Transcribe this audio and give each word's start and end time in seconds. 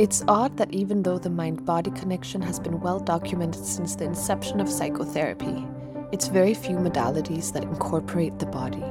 It's 0.00 0.24
odd 0.28 0.56
that 0.56 0.72
even 0.72 1.02
though 1.02 1.18
the 1.18 1.28
mind 1.28 1.66
body 1.66 1.90
connection 1.90 2.40
has 2.40 2.58
been 2.58 2.80
well 2.80 3.00
documented 3.00 3.66
since 3.66 3.94
the 3.94 4.06
inception 4.06 4.58
of 4.58 4.70
psychotherapy, 4.70 5.66
it's 6.10 6.28
very 6.28 6.54
few 6.54 6.76
modalities 6.76 7.52
that 7.52 7.64
incorporate 7.64 8.38
the 8.38 8.46
body. 8.46 8.82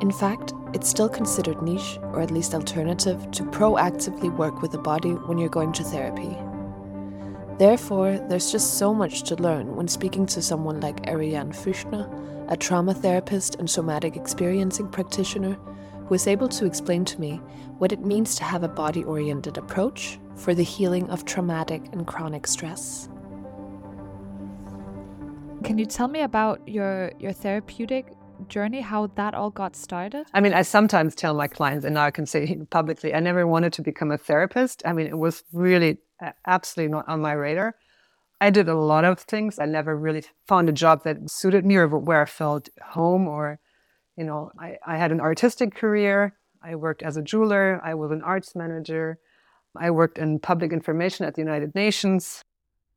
In 0.00 0.10
fact, 0.10 0.54
it's 0.72 0.88
still 0.88 1.10
considered 1.10 1.60
niche, 1.60 1.98
or 2.00 2.22
at 2.22 2.30
least 2.30 2.54
alternative, 2.54 3.30
to 3.32 3.42
proactively 3.42 4.34
work 4.34 4.62
with 4.62 4.72
the 4.72 4.78
body 4.78 5.10
when 5.10 5.36
you're 5.36 5.50
going 5.50 5.74
to 5.74 5.84
therapy. 5.84 6.38
Therefore, 7.58 8.16
there's 8.30 8.50
just 8.50 8.78
so 8.78 8.94
much 8.94 9.24
to 9.24 9.36
learn 9.36 9.76
when 9.76 9.88
speaking 9.88 10.24
to 10.28 10.40
someone 10.40 10.80
like 10.80 11.06
Ariane 11.06 11.52
Fuechtner, 11.52 12.08
a 12.50 12.56
trauma 12.56 12.94
therapist 12.94 13.56
and 13.56 13.68
somatic 13.68 14.16
experiencing 14.16 14.88
practitioner 14.88 15.58
who 16.08 16.14
is 16.14 16.26
able 16.26 16.48
to 16.48 16.64
explain 16.64 17.04
to 17.04 17.20
me 17.20 17.40
what 17.78 17.92
it 17.92 18.00
means 18.00 18.34
to 18.36 18.44
have 18.44 18.62
a 18.62 18.68
body 18.68 19.04
oriented 19.04 19.58
approach 19.58 20.18
for 20.36 20.54
the 20.54 20.62
healing 20.62 21.08
of 21.10 21.24
traumatic 21.24 21.82
and 21.92 22.06
chronic 22.06 22.46
stress. 22.46 23.08
Can 25.64 25.76
you 25.76 25.84
tell 25.86 26.08
me 26.08 26.22
about 26.22 26.66
your 26.66 27.12
your 27.18 27.32
therapeutic 27.32 28.06
journey, 28.48 28.80
how 28.80 29.08
that 29.16 29.34
all 29.34 29.50
got 29.50 29.74
started? 29.76 30.26
I 30.32 30.40
mean, 30.40 30.54
I 30.54 30.62
sometimes 30.62 31.14
tell 31.14 31.34
my 31.34 31.48
clients, 31.48 31.84
and 31.84 31.94
now 31.94 32.04
I 32.04 32.10
can 32.10 32.26
say 32.26 32.56
publicly, 32.70 33.12
I 33.12 33.20
never 33.20 33.46
wanted 33.46 33.72
to 33.74 33.82
become 33.82 34.10
a 34.10 34.18
therapist. 34.18 34.82
I 34.86 34.92
mean, 34.92 35.08
it 35.08 35.18
was 35.18 35.42
really 35.52 35.98
uh, 36.22 36.30
absolutely 36.46 36.92
not 36.92 37.08
on 37.08 37.20
my 37.20 37.32
radar. 37.32 37.74
I 38.40 38.50
did 38.50 38.68
a 38.68 38.76
lot 38.76 39.04
of 39.04 39.18
things. 39.18 39.58
I 39.58 39.66
never 39.66 39.96
really 39.96 40.22
found 40.46 40.68
a 40.68 40.72
job 40.72 41.02
that 41.02 41.28
suited 41.28 41.66
me 41.66 41.76
or 41.76 41.88
where 41.88 42.22
I 42.22 42.26
felt 42.26 42.68
home 42.80 43.26
or 43.26 43.58
you 44.18 44.24
know, 44.24 44.50
I, 44.58 44.76
I 44.84 44.96
had 44.98 45.12
an 45.12 45.20
artistic 45.20 45.76
career. 45.76 46.34
I 46.60 46.74
worked 46.74 47.04
as 47.04 47.16
a 47.16 47.22
jeweler. 47.22 47.80
I 47.84 47.94
was 47.94 48.10
an 48.10 48.22
arts 48.22 48.56
manager. 48.56 49.20
I 49.76 49.92
worked 49.92 50.18
in 50.18 50.40
public 50.40 50.72
information 50.72 51.24
at 51.24 51.34
the 51.34 51.40
United 51.40 51.72
Nations. 51.76 52.42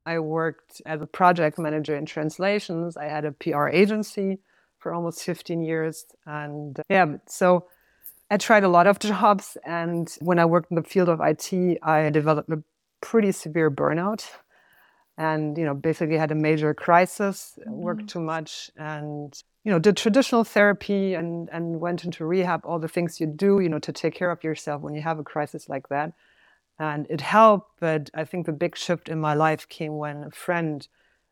I 0.03 0.17
worked 0.17 0.81
as 0.83 0.99
a 0.99 1.05
project 1.05 1.59
manager 1.59 1.95
in 1.95 2.07
translations. 2.07 2.97
I 2.97 3.05
had 3.05 3.23
a 3.23 3.31
PR 3.33 3.67
agency 3.67 4.39
for 4.79 4.95
almost 4.95 5.21
15 5.21 5.61
years. 5.61 6.05
And 6.25 6.81
yeah, 6.89 7.17
so 7.27 7.67
I 8.31 8.37
tried 8.37 8.63
a 8.63 8.69
lot 8.69 8.87
of 8.87 8.97
jobs. 9.11 9.57
And 9.63 10.11
when 10.21 10.39
I 10.39 10.45
worked 10.45 10.71
in 10.71 10.75
the 10.75 10.83
field 10.83 11.07
of 11.07 11.21
IT, 11.21 11.77
I 11.83 12.09
developed 12.09 12.49
a 12.49 12.63
pretty 12.99 13.31
severe 13.31 13.69
burnout 13.69 14.27
and, 15.21 15.55
you 15.55 15.65
know, 15.65 15.75
basically 15.75 16.17
had 16.17 16.31
a 16.31 16.35
major 16.35 16.73
crisis, 16.73 17.59
mm-hmm. 17.59 17.71
worked 17.71 18.07
too 18.07 18.19
much, 18.19 18.71
and 18.75 19.31
you 19.63 19.71
know, 19.71 19.77
did 19.77 19.95
traditional 19.95 20.43
therapy 20.43 21.13
and, 21.13 21.47
and 21.51 21.79
went 21.79 22.03
into 22.03 22.25
rehab, 22.25 22.65
all 22.65 22.79
the 22.79 22.87
things 22.87 23.21
you 23.21 23.27
do, 23.27 23.59
you 23.59 23.69
know, 23.69 23.77
to 23.77 23.91
take 23.91 24.15
care 24.15 24.31
of 24.31 24.43
yourself 24.43 24.81
when 24.81 24.95
you 24.95 25.01
have 25.03 25.19
a 25.19 25.23
crisis 25.23 25.69
like 25.69 25.89
that. 25.89 26.13
And 26.79 27.05
it 27.11 27.21
helped, 27.21 27.79
but 27.79 28.09
I 28.15 28.25
think 28.25 28.47
the 28.47 28.51
big 28.51 28.75
shift 28.75 29.07
in 29.07 29.19
my 29.21 29.35
life 29.35 29.69
came 29.69 29.97
when 29.97 30.23
a 30.23 30.31
friend 30.31 30.87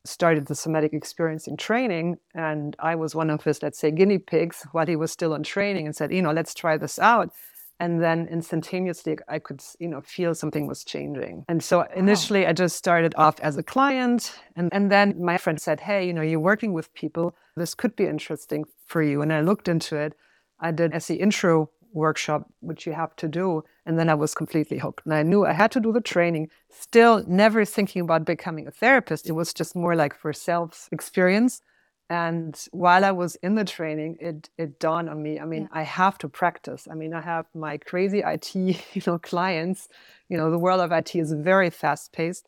started 0.06 0.46
the 0.46 0.54
somatic 0.54 0.94
experiencing 0.94 1.58
training. 1.58 2.20
And 2.36 2.76
I 2.78 2.94
was 2.94 3.16
one 3.16 3.32
of 3.32 3.44
his, 3.44 3.64
let's 3.64 3.80
say, 3.80 3.90
guinea 3.90 4.20
pigs 4.20 4.68
while 4.72 4.86
he 4.86 4.96
was 4.96 5.12
still 5.12 5.34
in 5.34 5.42
training 5.42 5.88
and 5.88 5.96
said, 5.96 6.12
you 6.12 6.22
know, 6.22 6.32
let's 6.32 6.54
try 6.54 6.78
this 6.78 7.00
out 7.00 7.32
and 7.80 8.02
then 8.02 8.28
instantaneously 8.28 9.18
i 9.28 9.40
could 9.40 9.62
you 9.80 9.88
know 9.88 10.02
feel 10.02 10.36
something 10.36 10.68
was 10.68 10.84
changing. 10.84 11.46
And 11.48 11.64
so 11.64 11.82
initially 11.96 12.44
wow. 12.44 12.50
i 12.50 12.54
just 12.54 12.76
started 12.76 13.14
off 13.18 13.40
as 13.40 13.58
a 13.58 13.64
client 13.64 14.36
and, 14.56 14.70
and 14.72 14.92
then 14.92 15.16
my 15.24 15.38
friend 15.38 15.60
said 15.60 15.80
hey 15.80 16.06
you 16.06 16.14
know 16.14 16.22
you're 16.22 16.40
working 16.40 16.74
with 16.74 16.94
people. 16.94 17.36
This 17.56 17.74
could 17.76 17.96
be 17.96 18.06
interesting 18.06 18.66
for 18.86 19.02
you. 19.02 19.22
And 19.22 19.34
i 19.34 19.42
looked 19.42 19.68
into 19.68 19.96
it. 19.96 20.14
I 20.60 20.72
did 20.72 20.92
se 21.02 21.16
intro 21.16 21.70
workshop 21.92 22.42
which 22.60 22.86
you 22.86 22.94
have 22.94 23.16
to 23.16 23.28
do 23.28 23.64
and 23.84 23.98
then 23.98 24.10
i 24.10 24.14
was 24.14 24.36
completely 24.36 24.78
hooked. 24.78 25.06
And 25.06 25.14
i 25.14 25.24
knew 25.24 25.46
i 25.46 25.54
had 25.54 25.72
to 25.72 25.80
do 25.80 25.92
the 25.92 26.02
training 26.02 26.50
still 26.70 27.24
never 27.28 27.66
thinking 27.66 28.02
about 28.04 28.26
becoming 28.26 28.68
a 28.68 28.72
therapist. 28.72 29.28
It 29.28 29.34
was 29.34 29.54
just 29.54 29.76
more 29.76 29.96
like 29.96 30.14
for 30.14 30.34
self 30.34 30.90
experience 30.92 31.62
and 32.10 32.68
while 32.72 33.06
I 33.06 33.12
was 33.12 33.36
in 33.36 33.54
the 33.54 33.64
training, 33.64 34.18
it 34.20 34.50
it 34.58 34.80
dawned 34.80 35.10
on 35.10 35.22
me. 35.22 35.40
I 35.40 35.46
mean, 35.46 35.64
yeah. 35.64 35.80
I 35.80 35.84
have 35.84 36.18
to 36.20 36.30
practice. 36.30 36.88
I 36.90 36.96
mean, 36.96 37.14
I 37.14 37.22
have 37.22 37.46
my 37.54 37.78
crazy 37.78 38.20
IT, 38.26 38.56
you 38.56 39.02
know, 39.06 39.20
clients. 39.20 39.88
You 40.28 40.38
know, 40.38 40.50
the 40.50 40.58
world 40.58 40.82
of 40.82 40.92
IT 40.92 41.16
is 41.16 41.32
very 41.34 41.70
fast 41.70 42.12
paced, 42.12 42.48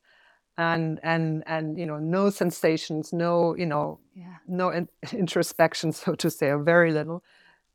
and 0.57 0.99
and 1.03 1.43
and 1.45 1.77
you 1.77 1.85
know, 1.85 1.99
no 1.99 2.31
sensations, 2.31 3.13
no 3.13 3.55
you 3.55 3.67
know, 3.67 3.99
yeah. 4.15 4.37
no 4.47 4.69
in- 4.69 4.89
introspection, 5.13 5.91
so 5.91 6.15
to 6.15 6.29
say, 6.31 6.47
or 6.47 6.59
very 6.63 6.91
little. 6.91 7.23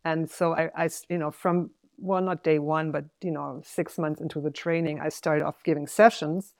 And 0.04 0.30
so 0.30 0.54
I, 0.54 0.70
I, 0.76 0.88
you 1.08 1.18
know, 1.18 1.30
from 1.30 1.70
well, 1.98 2.20
not 2.20 2.42
day 2.42 2.58
one, 2.58 2.90
but 2.90 3.04
you 3.22 3.30
know, 3.30 3.62
six 3.64 3.96
months 3.96 4.20
into 4.20 4.40
the 4.40 4.50
training, 4.50 5.00
I 5.00 5.08
started 5.08 5.44
off 5.44 5.62
giving 5.62 5.86
sessions 5.86 6.52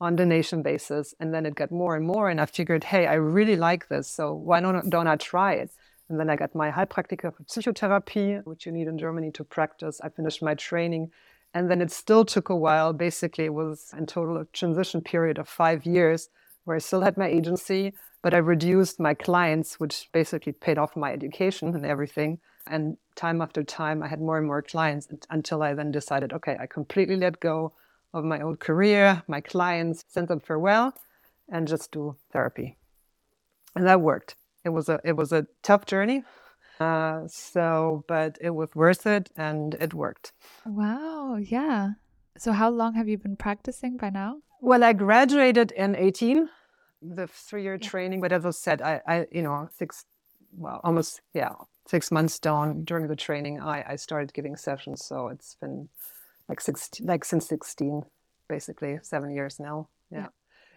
on 0.00 0.16
donation 0.16 0.62
basis. 0.62 1.14
And 1.20 1.34
then 1.34 1.46
it 1.46 1.54
got 1.54 1.70
more 1.70 1.96
and 1.96 2.06
more. 2.06 2.30
And 2.30 2.40
I 2.40 2.46
figured, 2.46 2.84
hey, 2.84 3.06
I 3.06 3.14
really 3.14 3.56
like 3.56 3.88
this. 3.88 4.08
So 4.08 4.32
why 4.32 4.60
don't, 4.60 4.88
don't 4.88 5.06
I 5.06 5.16
try 5.16 5.54
it? 5.54 5.70
And 6.08 6.18
then 6.18 6.28
I 6.28 6.36
got 6.36 6.54
my 6.54 6.70
Heilpraktiker 6.70 7.34
for 7.34 7.44
psychotherapy, 7.46 8.36
which 8.44 8.66
you 8.66 8.72
need 8.72 8.88
in 8.88 8.98
Germany 8.98 9.30
to 9.32 9.44
practice. 9.44 10.00
I 10.02 10.08
finished 10.08 10.42
my 10.42 10.54
training. 10.54 11.10
And 11.54 11.70
then 11.70 11.80
it 11.80 11.92
still 11.92 12.24
took 12.24 12.48
a 12.48 12.56
while. 12.56 12.92
Basically, 12.92 13.44
it 13.44 13.54
was 13.54 13.92
in 13.96 14.06
total 14.06 14.38
a 14.38 14.44
transition 14.46 15.02
period 15.02 15.38
of 15.38 15.48
five 15.48 15.86
years 15.86 16.28
where 16.64 16.76
I 16.76 16.78
still 16.80 17.00
had 17.00 17.16
my 17.16 17.26
agency, 17.26 17.92
but 18.22 18.34
I 18.34 18.38
reduced 18.38 19.00
my 19.00 19.14
clients, 19.14 19.80
which 19.80 20.08
basically 20.12 20.52
paid 20.52 20.78
off 20.78 20.96
my 20.96 21.12
education 21.12 21.74
and 21.74 21.86
everything. 21.86 22.38
And 22.66 22.96
time 23.16 23.40
after 23.40 23.62
time, 23.62 24.02
I 24.02 24.08
had 24.08 24.20
more 24.20 24.38
and 24.38 24.46
more 24.46 24.62
clients 24.62 25.08
until 25.30 25.62
I 25.62 25.74
then 25.74 25.90
decided, 25.90 26.32
okay, 26.32 26.56
I 26.60 26.66
completely 26.66 27.16
let 27.16 27.40
go 27.40 27.72
of 28.12 28.24
my 28.24 28.40
old 28.40 28.60
career, 28.60 29.22
my 29.28 29.40
clients, 29.40 30.04
send 30.08 30.28
them 30.28 30.40
farewell, 30.40 30.94
and 31.48 31.68
just 31.68 31.92
do 31.92 32.16
therapy. 32.32 32.76
And 33.76 33.86
that 33.86 34.00
worked. 34.00 34.36
It 34.64 34.70
was 34.70 34.88
a 34.88 35.00
it 35.04 35.16
was 35.16 35.32
a 35.32 35.46
tough 35.62 35.86
journey. 35.86 36.24
Uh, 36.80 37.28
so, 37.28 38.04
but 38.08 38.38
it 38.40 38.50
was 38.50 38.70
worth 38.74 39.06
it, 39.06 39.30
and 39.36 39.74
it 39.74 39.92
worked. 39.92 40.32
Wow! 40.64 41.36
Yeah. 41.36 41.90
So, 42.38 42.52
how 42.52 42.70
long 42.70 42.94
have 42.94 43.06
you 43.06 43.18
been 43.18 43.36
practicing 43.36 43.98
by 43.98 44.10
now? 44.10 44.38
Well, 44.62 44.82
I 44.82 44.94
graduated 44.94 45.72
in 45.72 45.94
eighteen, 45.94 46.48
the 47.02 47.26
three-year 47.26 47.78
yeah. 47.80 47.88
training. 47.88 48.20
But 48.22 48.32
as 48.32 48.46
I 48.46 48.50
said, 48.50 48.80
I, 48.80 49.00
I, 49.06 49.26
you 49.30 49.42
know, 49.42 49.68
six, 49.76 50.04
well, 50.56 50.80
almost, 50.82 51.20
yeah, 51.34 51.52
six 51.86 52.10
months 52.10 52.38
down 52.38 52.84
during 52.84 53.08
the 53.08 53.16
training, 53.16 53.60
I, 53.60 53.84
I 53.92 53.96
started 53.96 54.32
giving 54.32 54.56
sessions. 54.56 55.04
So 55.04 55.28
it's 55.28 55.56
been 55.60 55.88
like 56.50 56.60
16, 56.60 57.06
like 57.06 57.24
since 57.24 57.46
16, 57.48 58.02
basically 58.48 58.98
seven 59.02 59.30
years 59.30 59.60
now. 59.60 59.88
Yeah. 60.10 60.18
yeah. 60.18 60.26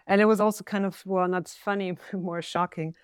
And 0.06 0.20
it 0.20 0.26
was 0.26 0.40
also 0.40 0.62
kind 0.62 0.86
of, 0.86 1.02
well, 1.04 1.28
not 1.28 1.48
funny, 1.48 1.98
more 2.12 2.40
shocking. 2.40 2.94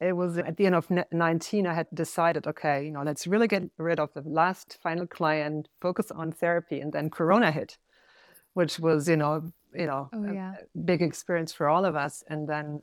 It 0.00 0.16
was 0.16 0.38
at 0.38 0.56
the 0.56 0.66
end 0.66 0.74
of 0.74 0.88
19, 1.12 1.66
I 1.66 1.74
had 1.74 1.86
decided, 1.94 2.46
okay, 2.46 2.84
you 2.84 2.90
know, 2.90 3.02
let's 3.02 3.26
really 3.26 3.46
get 3.46 3.64
rid 3.78 4.00
of 4.00 4.12
the 4.14 4.22
last 4.22 4.78
final 4.82 5.06
client, 5.06 5.68
focus 5.80 6.10
on 6.10 6.32
therapy. 6.32 6.80
And 6.80 6.92
then 6.92 7.10
Corona 7.10 7.52
hit, 7.52 7.78
which 8.54 8.80
was, 8.80 9.08
you 9.08 9.16
know, 9.16 9.52
you 9.74 9.86
know, 9.86 10.08
oh, 10.12 10.32
yeah. 10.32 10.54
a 10.54 10.78
big 10.78 11.02
experience 11.02 11.52
for 11.52 11.68
all 11.68 11.84
of 11.84 11.94
us. 11.94 12.24
And 12.28 12.48
then 12.48 12.80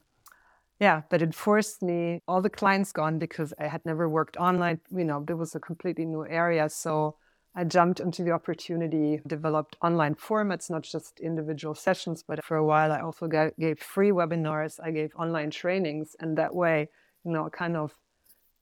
yeah, 0.80 1.02
but 1.12 1.22
it 1.22 1.36
forced 1.36 1.84
me, 1.84 2.24
all 2.28 2.42
the 2.42 2.50
clients 2.50 2.92
gone 2.92 3.20
because 3.20 3.54
I 3.60 3.68
had 3.68 3.86
never 3.86 4.10
worked 4.10 4.36
online. 4.38 4.80
You 4.90 5.06
know, 5.06 5.24
it 5.30 5.38
was 5.38 5.54
a 5.54 5.60
completely 5.60 6.06
new 6.06 6.26
area. 6.26 6.70
So 6.70 7.18
I 7.54 7.66
jumped 7.66 8.00
into 8.00 8.24
the 8.24 8.32
opportunity, 8.32 9.22
developed 9.28 9.76
online 9.82 10.16
formats, 10.16 10.70
not 10.70 10.84
just 10.84 11.20
individual 11.20 11.76
sessions, 11.76 12.24
but 12.26 12.44
for 12.46 12.56
a 12.56 12.66
while 12.66 12.92
I 12.92 13.02
also 13.02 13.28
gave 13.28 13.80
free 13.80 14.12
webinars, 14.12 14.80
I 14.82 14.92
gave 14.92 15.14
online 15.16 15.52
trainings, 15.52 16.16
and 16.20 16.38
that 16.38 16.56
way, 16.56 16.90
you 17.26 17.32
know, 17.32 17.50
kind 17.50 17.76
of 17.76 17.94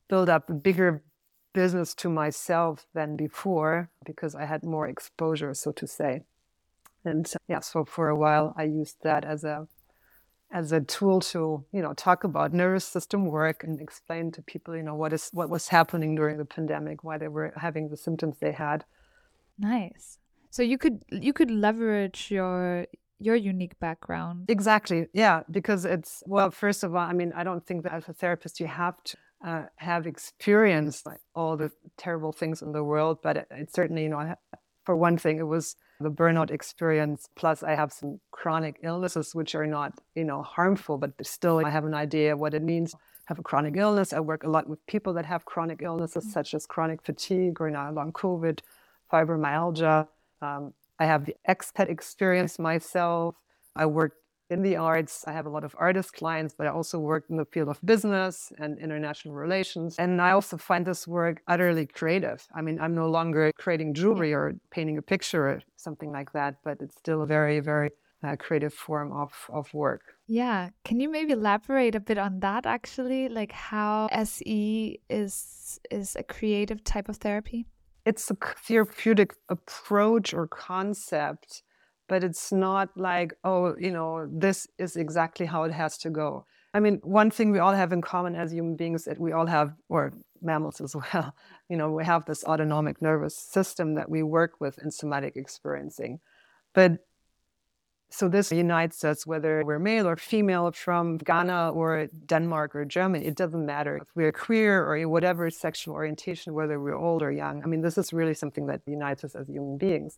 build 0.07 0.27
up 0.27 0.49
a 0.49 0.53
bigger 0.53 1.03
business 1.53 1.93
to 1.95 2.09
myself 2.09 2.87
than 2.93 3.15
before 3.15 3.89
because 4.05 4.33
I 4.33 4.45
had 4.45 4.63
more 4.63 4.87
exposure, 4.87 5.53
so 5.53 5.71
to 5.73 5.85
say. 5.85 6.23
And 7.05 7.31
yeah, 7.47 7.59
so 7.59 7.85
for 7.85 8.09
a 8.09 8.15
while 8.15 8.53
I 8.57 8.63
used 8.63 8.97
that 9.03 9.23
as 9.23 9.43
a 9.43 9.67
as 10.51 10.71
a 10.71 10.81
tool 10.81 11.19
to 11.19 11.63
you 11.71 11.81
know 11.81 11.93
talk 11.93 12.23
about 12.23 12.53
nervous 12.53 12.85
system 12.85 13.25
work 13.25 13.63
and 13.63 13.79
explain 13.79 14.31
to 14.31 14.41
people 14.41 14.75
you 14.75 14.83
know 14.83 14.95
what 14.95 15.13
is 15.13 15.29
what 15.31 15.49
was 15.49 15.67
happening 15.67 16.15
during 16.15 16.37
the 16.37 16.45
pandemic 16.45 17.03
why 17.03 17.17
they 17.17 17.27
were 17.27 17.53
having 17.55 17.89
the 17.89 17.97
symptoms 17.97 18.37
they 18.39 18.51
had. 18.51 18.83
Nice. 19.57 20.17
So 20.49 20.63
you 20.63 20.77
could 20.77 21.03
you 21.11 21.33
could 21.33 21.51
leverage 21.51 22.31
your 22.31 22.87
your 23.19 23.35
unique 23.35 23.79
background. 23.79 24.45
Exactly. 24.49 25.07
Yeah 25.13 25.43
because 25.51 25.85
it's 25.85 26.23
well 26.25 26.49
first 26.51 26.83
of 26.83 26.95
all 26.95 27.01
i 27.01 27.13
mean 27.13 27.31
i 27.35 27.43
don't 27.43 27.65
think 27.65 27.83
that 27.83 27.93
as 27.93 28.09
a 28.09 28.13
therapist 28.13 28.59
you 28.59 28.67
have 28.67 29.03
to 29.03 29.17
uh, 29.41 29.63
have 29.77 30.05
experienced 30.05 31.05
like, 31.05 31.21
all 31.33 31.55
the 31.55 31.71
terrible 31.95 32.33
things 32.33 32.61
in 32.61 32.73
the 32.73 32.83
world 32.83 33.19
but 33.23 33.37
it, 33.37 33.47
it 33.51 33.73
certainly 33.73 34.03
you 34.03 34.09
know 34.09 34.35
for 34.83 34.97
one 34.97 35.17
thing 35.17 35.37
it 35.37 35.43
was 35.43 35.77
the 35.99 36.11
burnout 36.11 36.51
experience. 36.51 37.29
Plus, 37.35 37.63
I 37.63 37.75
have 37.75 37.91
some 37.91 38.19
chronic 38.31 38.77
illnesses 38.83 39.35
which 39.35 39.55
are 39.55 39.67
not, 39.67 39.93
you 40.15 40.23
know, 40.23 40.41
harmful, 40.43 40.97
but 40.97 41.11
still, 41.23 41.63
I 41.65 41.69
have 41.69 41.85
an 41.85 41.93
idea 41.93 42.35
what 42.35 42.53
it 42.53 42.63
means. 42.63 42.95
Have 43.25 43.39
a 43.39 43.43
chronic 43.43 43.75
illness. 43.77 44.11
I 44.11 44.19
work 44.19 44.43
a 44.43 44.49
lot 44.49 44.67
with 44.67 44.83
people 44.87 45.13
that 45.13 45.25
have 45.25 45.45
chronic 45.45 45.81
illnesses 45.83 46.23
mm-hmm. 46.23 46.31
such 46.31 46.53
as 46.53 46.65
chronic 46.65 47.01
fatigue 47.03 47.61
or 47.61 47.69
now 47.69 47.91
long 47.91 48.11
COVID, 48.11 48.59
fibromyalgia, 49.11 50.07
um, 50.41 50.73
I 50.99 51.05
have 51.05 51.25
the 51.25 51.35
expat 51.47 51.89
experience 51.89 52.59
myself. 52.59 53.35
I 53.75 53.85
work 53.85 54.13
in 54.49 54.61
the 54.61 54.75
arts. 54.75 55.23
I 55.27 55.31
have 55.33 55.45
a 55.45 55.49
lot 55.49 55.63
of 55.63 55.75
artist 55.77 56.13
clients, 56.13 56.53
but 56.57 56.67
I 56.67 56.71
also 56.71 56.99
work 56.99 57.25
in 57.29 57.37
the 57.37 57.45
field 57.45 57.69
of 57.69 57.79
business 57.83 58.51
and 58.57 58.77
international 58.79 59.35
relations. 59.35 59.95
And 59.97 60.21
I 60.21 60.31
also 60.31 60.57
find 60.57 60.85
this 60.85 61.07
work 61.07 61.41
utterly 61.47 61.85
creative. 61.85 62.47
I 62.53 62.61
mean, 62.61 62.79
I'm 62.79 62.95
no 62.95 63.09
longer 63.09 63.51
creating 63.57 63.93
jewelry 63.93 64.33
or 64.33 64.55
painting 64.71 64.97
a 64.97 65.01
picture 65.01 65.47
or 65.47 65.61
something 65.75 66.11
like 66.11 66.33
that, 66.33 66.55
but 66.63 66.77
it's 66.81 66.95
still 66.95 67.21
a 67.21 67.27
very, 67.27 67.59
very 67.59 67.91
uh, 68.23 68.35
creative 68.35 68.73
form 68.73 69.11
of, 69.13 69.31
of 69.49 69.73
work. 69.73 70.01
Yeah. 70.27 70.69
Can 70.83 70.99
you 70.99 71.09
maybe 71.09 71.33
elaborate 71.33 71.95
a 71.95 71.99
bit 71.99 72.17
on 72.17 72.39
that 72.41 72.65
actually? 72.65 73.29
Like 73.29 73.51
how 73.51 74.09
SE 74.11 74.99
is 75.09 75.79
is 75.91 76.15
a 76.15 76.23
creative 76.23 76.83
type 76.83 77.09
of 77.09 77.17
therapy? 77.17 77.65
It's 78.05 78.29
a 78.31 78.35
therapeutic 78.35 79.35
approach 79.49 80.33
or 80.33 80.47
concept 80.47 81.63
but 82.09 82.23
it's 82.23 82.51
not 82.51 82.89
like, 82.97 83.33
oh, 83.43 83.75
you 83.79 83.91
know, 83.91 84.27
this 84.31 84.67
is 84.77 84.95
exactly 84.97 85.45
how 85.45 85.63
it 85.63 85.71
has 85.71 85.97
to 85.99 86.09
go. 86.09 86.45
I 86.73 86.79
mean, 86.79 86.99
one 87.03 87.31
thing 87.31 87.51
we 87.51 87.59
all 87.59 87.73
have 87.73 87.93
in 87.93 88.01
common 88.01 88.35
as 88.35 88.51
human 88.51 88.75
beings 88.75 89.05
that 89.05 89.19
we 89.19 89.31
all 89.31 89.45
have, 89.45 89.73
or 89.87 90.11
mammals 90.41 90.81
as 90.81 90.95
well, 91.13 91.35
you 91.69 91.77
know, 91.77 91.91
we 91.91 92.03
have 92.03 92.25
this 92.25 92.43
autonomic 92.43 93.01
nervous 93.01 93.37
system 93.37 93.93
that 93.95 94.09
we 94.09 94.23
work 94.23 94.59
with 94.59 94.77
in 94.79 94.91
somatic 94.91 95.37
experiencing. 95.37 96.19
But 96.73 97.05
so 98.11 98.27
this 98.27 98.51
unites 98.51 99.03
us 99.03 99.27
whether 99.27 99.63
we're 99.63 99.77
male 99.77 100.07
or 100.07 100.15
female 100.15 100.71
from 100.71 101.17
Ghana 101.17 101.71
or 101.71 102.07
Denmark 102.25 102.75
or 102.75 102.85
Germany. 102.85 103.23
It 103.25 103.35
doesn't 103.35 103.65
matter 103.65 103.97
if 103.97 104.07
we're 104.15 104.31
queer 104.31 104.83
or 104.83 105.07
whatever 105.07 105.47
sexual 105.51 105.93
orientation, 105.93 106.55
whether 106.55 106.79
we're 106.79 106.97
old 106.97 107.21
or 107.21 107.31
young. 107.31 107.61
I 107.63 107.67
mean, 107.67 107.81
this 107.81 107.99
is 107.99 108.11
really 108.11 108.33
something 108.33 108.65
that 108.65 108.81
unites 108.87 109.23
us 109.23 109.35
as 109.35 109.47
human 109.47 109.77
beings. 109.77 110.17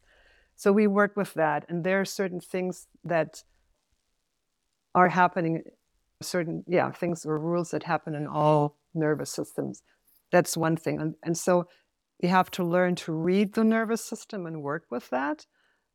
So 0.61 0.71
we 0.71 0.85
work 0.85 1.17
with 1.17 1.33
that, 1.33 1.65
and 1.69 1.83
there 1.83 1.99
are 2.01 2.05
certain 2.05 2.39
things 2.39 2.85
that 3.03 3.41
are 4.93 5.09
happening, 5.09 5.63
certain 6.21 6.63
yeah 6.67 6.91
things 6.91 7.25
or 7.25 7.39
rules 7.39 7.71
that 7.71 7.81
happen 7.81 8.13
in 8.13 8.27
all 8.27 8.77
nervous 8.93 9.31
systems. 9.31 9.81
That's 10.31 10.55
one 10.55 10.77
thing, 10.77 11.01
and 11.01 11.15
and 11.23 11.35
so 11.35 11.65
you 12.19 12.29
have 12.29 12.51
to 12.51 12.63
learn 12.63 12.93
to 12.97 13.11
read 13.11 13.55
the 13.55 13.63
nervous 13.63 14.05
system 14.05 14.45
and 14.45 14.61
work 14.61 14.83
with 14.91 15.09
that. 15.09 15.47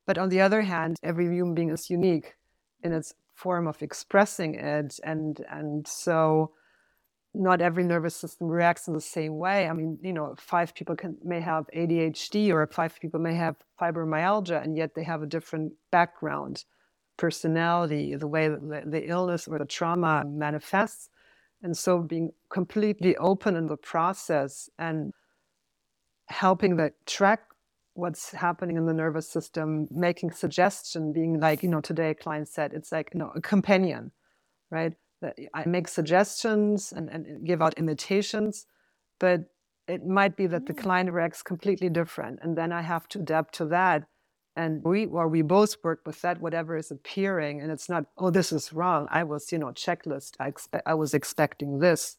But 0.04 0.18
on 0.18 0.30
the 0.30 0.40
other 0.40 0.62
hand, 0.62 0.96
every 1.00 1.26
human 1.26 1.54
being 1.54 1.70
is 1.70 1.88
unique 1.88 2.34
in 2.82 2.92
its 2.92 3.14
form 3.34 3.68
of 3.68 3.82
expressing 3.82 4.56
it, 4.56 4.98
and 5.04 5.38
and 5.48 5.86
so 5.86 6.54
not 7.38 7.60
every 7.60 7.84
nervous 7.84 8.16
system 8.16 8.48
reacts 8.48 8.88
in 8.88 8.94
the 8.94 9.00
same 9.00 9.36
way. 9.36 9.68
I 9.68 9.72
mean, 9.72 9.98
you 10.02 10.12
know, 10.12 10.34
five 10.38 10.74
people 10.74 10.96
can 10.96 11.16
may 11.22 11.40
have 11.40 11.66
ADHD 11.74 12.52
or 12.52 12.66
five 12.66 12.98
people 13.00 13.20
may 13.20 13.34
have 13.34 13.56
fibromyalgia, 13.80 14.62
and 14.62 14.76
yet 14.76 14.94
they 14.94 15.04
have 15.04 15.22
a 15.22 15.26
different 15.26 15.72
background, 15.90 16.64
personality, 17.16 18.14
the 18.14 18.26
way 18.26 18.48
the, 18.48 18.82
the 18.86 19.08
illness 19.08 19.46
or 19.46 19.58
the 19.58 19.64
trauma 19.64 20.24
manifests. 20.26 21.10
And 21.62 21.76
so 21.76 21.98
being 21.98 22.32
completely 22.48 23.16
open 23.16 23.56
in 23.56 23.66
the 23.66 23.76
process 23.76 24.68
and 24.78 25.12
helping 26.28 26.76
the 26.76 26.92
track 27.06 27.40
what's 27.94 28.32
happening 28.32 28.76
in 28.76 28.86
the 28.86 28.92
nervous 28.92 29.28
system, 29.28 29.88
making 29.90 30.30
suggestion, 30.30 31.12
being 31.12 31.40
like, 31.40 31.62
you 31.62 31.68
know, 31.68 31.80
today 31.80 32.10
a 32.10 32.14
client 32.14 32.48
said 32.48 32.72
it's 32.74 32.92
like, 32.92 33.10
you 33.14 33.18
know, 33.18 33.32
a 33.34 33.40
companion, 33.40 34.12
right? 34.70 34.92
I 35.54 35.64
make 35.66 35.88
suggestions 35.88 36.92
and, 36.92 37.08
and 37.08 37.46
give 37.46 37.62
out 37.62 37.74
invitations, 37.74 38.66
but 39.18 39.40
it 39.88 40.04
might 40.04 40.36
be 40.36 40.46
that 40.46 40.66
the 40.66 40.74
mm. 40.74 40.82
client 40.82 41.12
reacts 41.12 41.42
completely 41.42 41.88
different. 41.88 42.40
And 42.42 42.56
then 42.56 42.72
I 42.72 42.82
have 42.82 43.08
to 43.08 43.20
adapt 43.20 43.54
to 43.56 43.66
that. 43.66 44.04
And 44.56 44.82
we 44.82 45.06
or 45.06 45.28
we 45.28 45.42
both 45.42 45.76
work 45.84 46.00
with 46.06 46.20
that, 46.22 46.40
whatever 46.40 46.76
is 46.76 46.90
appearing. 46.90 47.60
And 47.60 47.70
it's 47.70 47.88
not, 47.88 48.06
oh, 48.16 48.30
this 48.30 48.52
is 48.52 48.72
wrong. 48.72 49.06
I 49.10 49.22
was, 49.22 49.52
you 49.52 49.58
know, 49.58 49.66
checklist. 49.66 50.32
I 50.40 50.48
expect 50.48 50.86
I 50.86 50.94
was 50.94 51.14
expecting 51.14 51.78
this. 51.78 52.16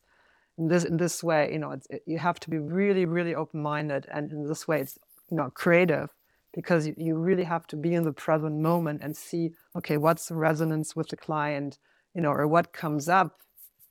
In 0.58 0.68
this 0.68 0.84
in 0.86 0.98
this 0.98 1.24
way, 1.24 1.52
you 1.52 1.60
know, 1.60 1.72
it, 1.72 2.04
you 2.06 2.18
have 2.18 2.40
to 2.42 2.50
be 2.50 2.58
really, 2.58 3.06
really 3.06 3.36
open-minded. 3.36 4.08
And 4.12 4.32
in 4.32 4.48
this 4.48 4.68
way, 4.68 4.82
it's 4.82 4.98
you 5.30 5.38
know, 5.38 5.50
creative 5.54 6.10
because 6.54 6.88
you, 6.88 6.96
you 6.98 7.16
really 7.16 7.44
have 7.44 7.68
to 7.68 7.76
be 7.76 7.94
in 7.94 8.04
the 8.04 8.14
present 8.14 8.60
moment 8.60 9.02
and 9.04 9.16
see, 9.16 9.52
okay, 9.76 9.98
what's 9.98 10.28
the 10.28 10.36
resonance 10.36 10.96
with 10.96 11.10
the 11.10 11.18
client? 11.18 11.78
You 12.14 12.22
know, 12.22 12.32
or 12.32 12.48
what 12.48 12.74
comes 12.74 13.08
up 13.10 13.40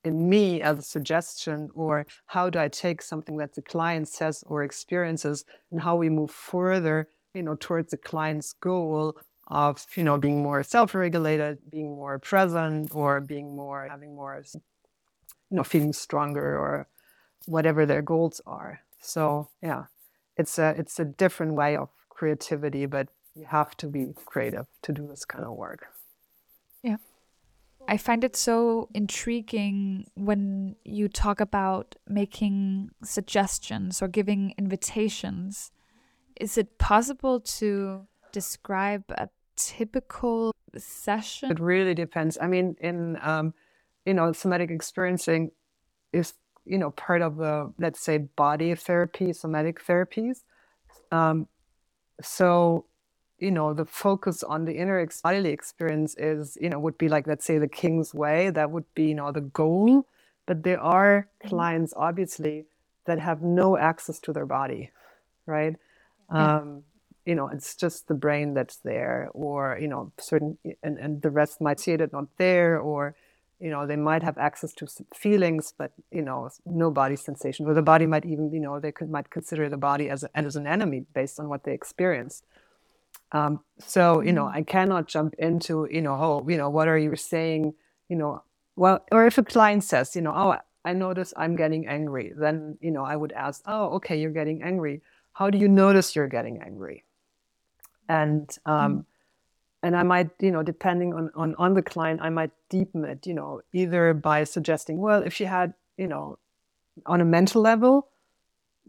in 0.05 0.29
me 0.29 0.63
as 0.63 0.79
a 0.79 0.83
suggestion, 0.83 1.69
or 1.75 2.07
how 2.27 2.49
do 2.49 2.59
I 2.59 2.69
take 2.69 3.03
something 3.03 3.37
that 3.39 3.55
the 3.55 3.63
client 3.63 4.09
says 4.09 4.45
or 4.47 4.63
experiences 4.63 5.45
and 5.71 5.81
how 5.81 5.97
we 5.97 6.09
move 6.09 6.31
further, 6.31 7.09
you 7.35 7.43
know, 7.43 7.57
towards 7.59 7.91
the 7.91 7.97
client's 7.97 8.53
goal 8.53 9.17
of, 9.49 9.85
you 9.97 10.05
know, 10.05 10.17
being 10.19 10.43
more 10.43 10.63
self-regulated, 10.63 11.59
being 11.71 11.95
more 11.95 12.19
present, 12.19 12.95
or 12.95 13.21
being 13.21 13.55
more 13.55 13.89
having 13.91 14.15
more, 14.15 14.43
you 14.55 15.57
know, 15.57 15.65
feeling 15.65 15.93
stronger 15.93 16.57
or 16.59 16.87
whatever 17.47 17.87
their 17.87 18.03
goals 18.03 18.41
are. 18.47 18.81
So 19.01 19.49
yeah, 19.63 19.85
it's 20.37 20.59
a 20.59 20.75
it's 20.79 20.99
a 20.99 21.05
different 21.05 21.55
way 21.55 21.77
of 21.77 21.91
creativity, 22.09 22.87
but 22.87 23.09
you 23.35 23.45
have 23.47 23.77
to 23.79 23.87
be 23.87 24.15
creative 24.25 24.67
to 24.83 24.93
do 24.93 25.07
this 25.07 25.25
kind 25.25 25.45
of 25.45 25.53
work. 25.53 25.87
Yeah. 26.83 26.97
I 27.89 27.97
find 27.97 28.25
it 28.25 28.37
so 28.37 28.89
intriguing 28.95 30.07
when 30.15 30.77
you 30.85 31.09
talk 31.09 31.41
about 31.41 31.95
making 32.09 32.91
suggestions 33.03 34.03
or 34.03 34.09
giving 34.09 34.55
invitations. 34.59 35.71
Is 36.41 36.59
it 36.59 36.79
possible 36.79 37.41
to 37.41 38.07
describe 38.33 39.05
a 39.11 39.29
typical 39.57 40.53
session? 40.77 41.51
It 41.51 41.61
really 41.61 41.95
depends. 41.95 42.37
I 42.41 42.47
mean, 42.47 42.77
in 42.81 43.19
um, 43.23 43.55
you 44.05 44.15
know, 44.15 44.33
somatic 44.33 44.71
experiencing 44.71 45.51
is 46.13 46.35
you 46.65 46.79
know 46.79 46.91
part 46.91 47.23
of 47.23 47.37
the 47.37 47.73
let's 47.79 48.01
say 48.01 48.19
body 48.19 48.75
therapy, 48.75 49.33
somatic 49.33 49.85
therapies. 49.85 50.43
Um, 51.13 51.49
so 52.21 52.87
you 53.39 53.51
know 53.51 53.75
the 53.75 53.85
focus 53.85 54.43
on 54.43 54.65
the 54.65 54.73
inner 54.73 55.07
bodily 55.23 55.51
experience 55.51 56.15
is 56.19 56.57
you 56.61 56.69
know 56.71 56.79
would 56.79 56.99
be 56.99 57.09
like 57.09 57.27
let's 57.27 57.45
say 57.45 57.59
the 57.59 57.69
king's 57.69 58.15
way 58.15 58.51
that 58.51 58.71
would 58.71 58.85
be 58.95 59.09
you 59.09 59.15
know 59.15 59.33
the 59.33 59.41
goal 59.41 60.07
but 60.47 60.63
there 60.63 60.81
are 60.81 61.29
mm-hmm. 61.41 61.49
clients 61.49 61.93
obviously 61.97 62.65
that 63.05 63.19
have 63.19 63.43
no 63.43 63.77
access 63.77 64.19
to 64.19 64.33
their 64.33 64.47
body 64.47 64.91
right 65.47 65.77
yeah. 66.33 66.57
um, 66.57 66.83
you 67.25 67.35
know 67.35 67.49
it's 67.49 67.75
just 67.75 68.09
the 68.09 68.15
brain 68.15 68.55
that's 68.55 68.77
there 68.77 69.29
or 69.33 69.79
you 69.81 69.89
know 69.89 70.13
certain 70.19 70.57
and, 70.83 70.99
and 70.99 71.23
the 71.23 71.31
rest 71.31 71.61
might 71.61 71.81
see 71.81 71.93
it 71.93 72.13
not 72.13 72.27
there 72.39 72.79
or 72.79 73.15
you 73.61 73.71
know 73.71 73.87
they 73.87 73.97
might 73.97 74.23
have 74.23 74.37
access 74.39 74.73
to 74.73 74.87
feelings 75.15 75.73
but 75.77 75.93
you 76.11 76.23
know 76.23 76.49
no 76.65 76.91
body 76.91 77.17
sensation 77.17 77.67
or 77.67 77.75
the 77.75 77.83
body 77.83 78.07
might 78.07 78.25
even 78.25 78.51
you 78.53 78.61
know 78.61 78.79
they 78.81 78.93
could 78.93 79.11
might 79.11 79.31
consider 79.31 79.69
the 79.69 79.77
body 79.77 80.09
as, 80.09 80.25
a, 80.25 80.39
as 80.39 80.57
an 80.57 80.67
enemy 80.67 81.05
based 81.15 81.39
on 81.41 81.49
what 81.49 81.65
they 81.65 81.73
experienced 81.73 82.45
um, 83.33 83.61
so, 83.79 84.21
you 84.21 84.33
know, 84.33 84.45
mm-hmm. 84.45 84.59
I 84.59 84.63
cannot 84.63 85.09
jump 85.09 85.35
into, 85.39 85.89
you 85.91 86.01
know, 86.01 86.15
oh, 86.15 86.47
you 86.49 86.57
know, 86.57 86.71
what 86.71 86.89
are 86.89 86.99
you 86.99 87.17
saying? 87.17 87.75
You 88.09 88.17
know, 88.17 88.43
well, 88.77 89.05
or 89.11 89.27
if 89.27 89.39
a 89.39 89.43
client 89.43 89.85
says, 89.85 90.15
you 90.15 90.23
know, 90.23 90.33
oh, 90.35 90.57
I 90.85 90.93
notice 90.93 91.35
I'm 91.37 91.57
getting 91.57 91.89
angry, 91.89 92.33
then, 92.37 92.79
you 92.81 92.93
know, 92.93 93.05
I 93.05 93.17
would 93.17 93.33
ask, 93.33 93.63
oh, 93.67 93.97
okay, 93.97 94.21
you're 94.21 94.31
getting 94.31 94.63
angry. 94.63 95.03
How 95.33 95.51
do 95.51 95.59
you 95.59 95.69
notice 95.69 96.15
you're 96.15 96.29
getting 96.29 96.63
angry? 96.63 97.05
And, 98.09 98.49
um, 98.65 98.99
mm. 98.99 99.05
and 99.83 99.97
I 99.97 100.05
might, 100.05 100.31
you 100.39 100.53
know, 100.53 100.63
depending 100.63 101.13
on, 101.13 101.31
on, 101.35 101.57
on 101.57 101.75
the 101.75 101.83
client, 101.83 102.21
I 102.23 102.31
might 102.31 102.53
deepen 102.71 103.05
it, 103.05 103.27
you 103.27 103.35
know, 103.35 103.63
either 103.73 104.15
by 104.15 104.45
suggesting, 104.45 104.99
well, 104.99 105.23
if 105.23 105.35
she 105.35 105.45
had, 105.45 105.75
you 105.97 106.07
know, 106.07 106.39
on 107.05 107.21
a 107.21 107.25
mental 107.25 107.61
level, 107.61 108.09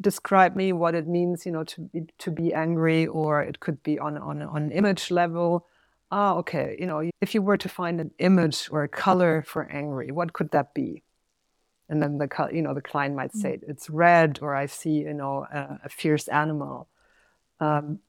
describe 0.01 0.55
me 0.55 0.73
what 0.73 0.95
it 0.95 1.07
means, 1.07 1.45
you 1.45 1.51
know, 1.51 1.63
to 1.63 1.81
be, 1.81 2.07
to 2.19 2.31
be 2.31 2.53
angry, 2.53 3.07
or 3.07 3.41
it 3.41 3.59
could 3.59 3.81
be 3.83 3.99
on 3.99 4.17
on 4.17 4.41
on 4.41 4.71
image 4.71 5.11
level. 5.11 5.67
Ah, 6.11 6.35
okay, 6.35 6.77
you 6.79 6.85
know, 6.85 7.09
if 7.21 7.35
you 7.35 7.41
were 7.41 7.57
to 7.57 7.67
find 7.67 7.99
an 7.99 8.11
image 8.19 8.69
or 8.71 8.83
a 8.83 8.87
color 8.87 9.43
for 9.45 9.63
angry, 9.69 10.11
what 10.11 10.33
could 10.33 10.51
that 10.51 10.73
be? 10.73 11.03
And 11.89 12.01
then 12.01 12.17
the 12.17 12.49
you 12.51 12.61
know 12.61 12.73
the 12.73 12.81
client 12.81 13.15
might 13.15 13.33
say 13.33 13.57
mm. 13.57 13.63
it's 13.67 13.89
red, 13.89 14.39
or 14.41 14.55
I 14.55 14.65
see 14.67 14.99
you 15.09 15.13
know 15.13 15.45
a, 15.51 15.79
a 15.85 15.89
fierce 15.89 16.27
animal. 16.27 16.87
Um, 17.59 17.99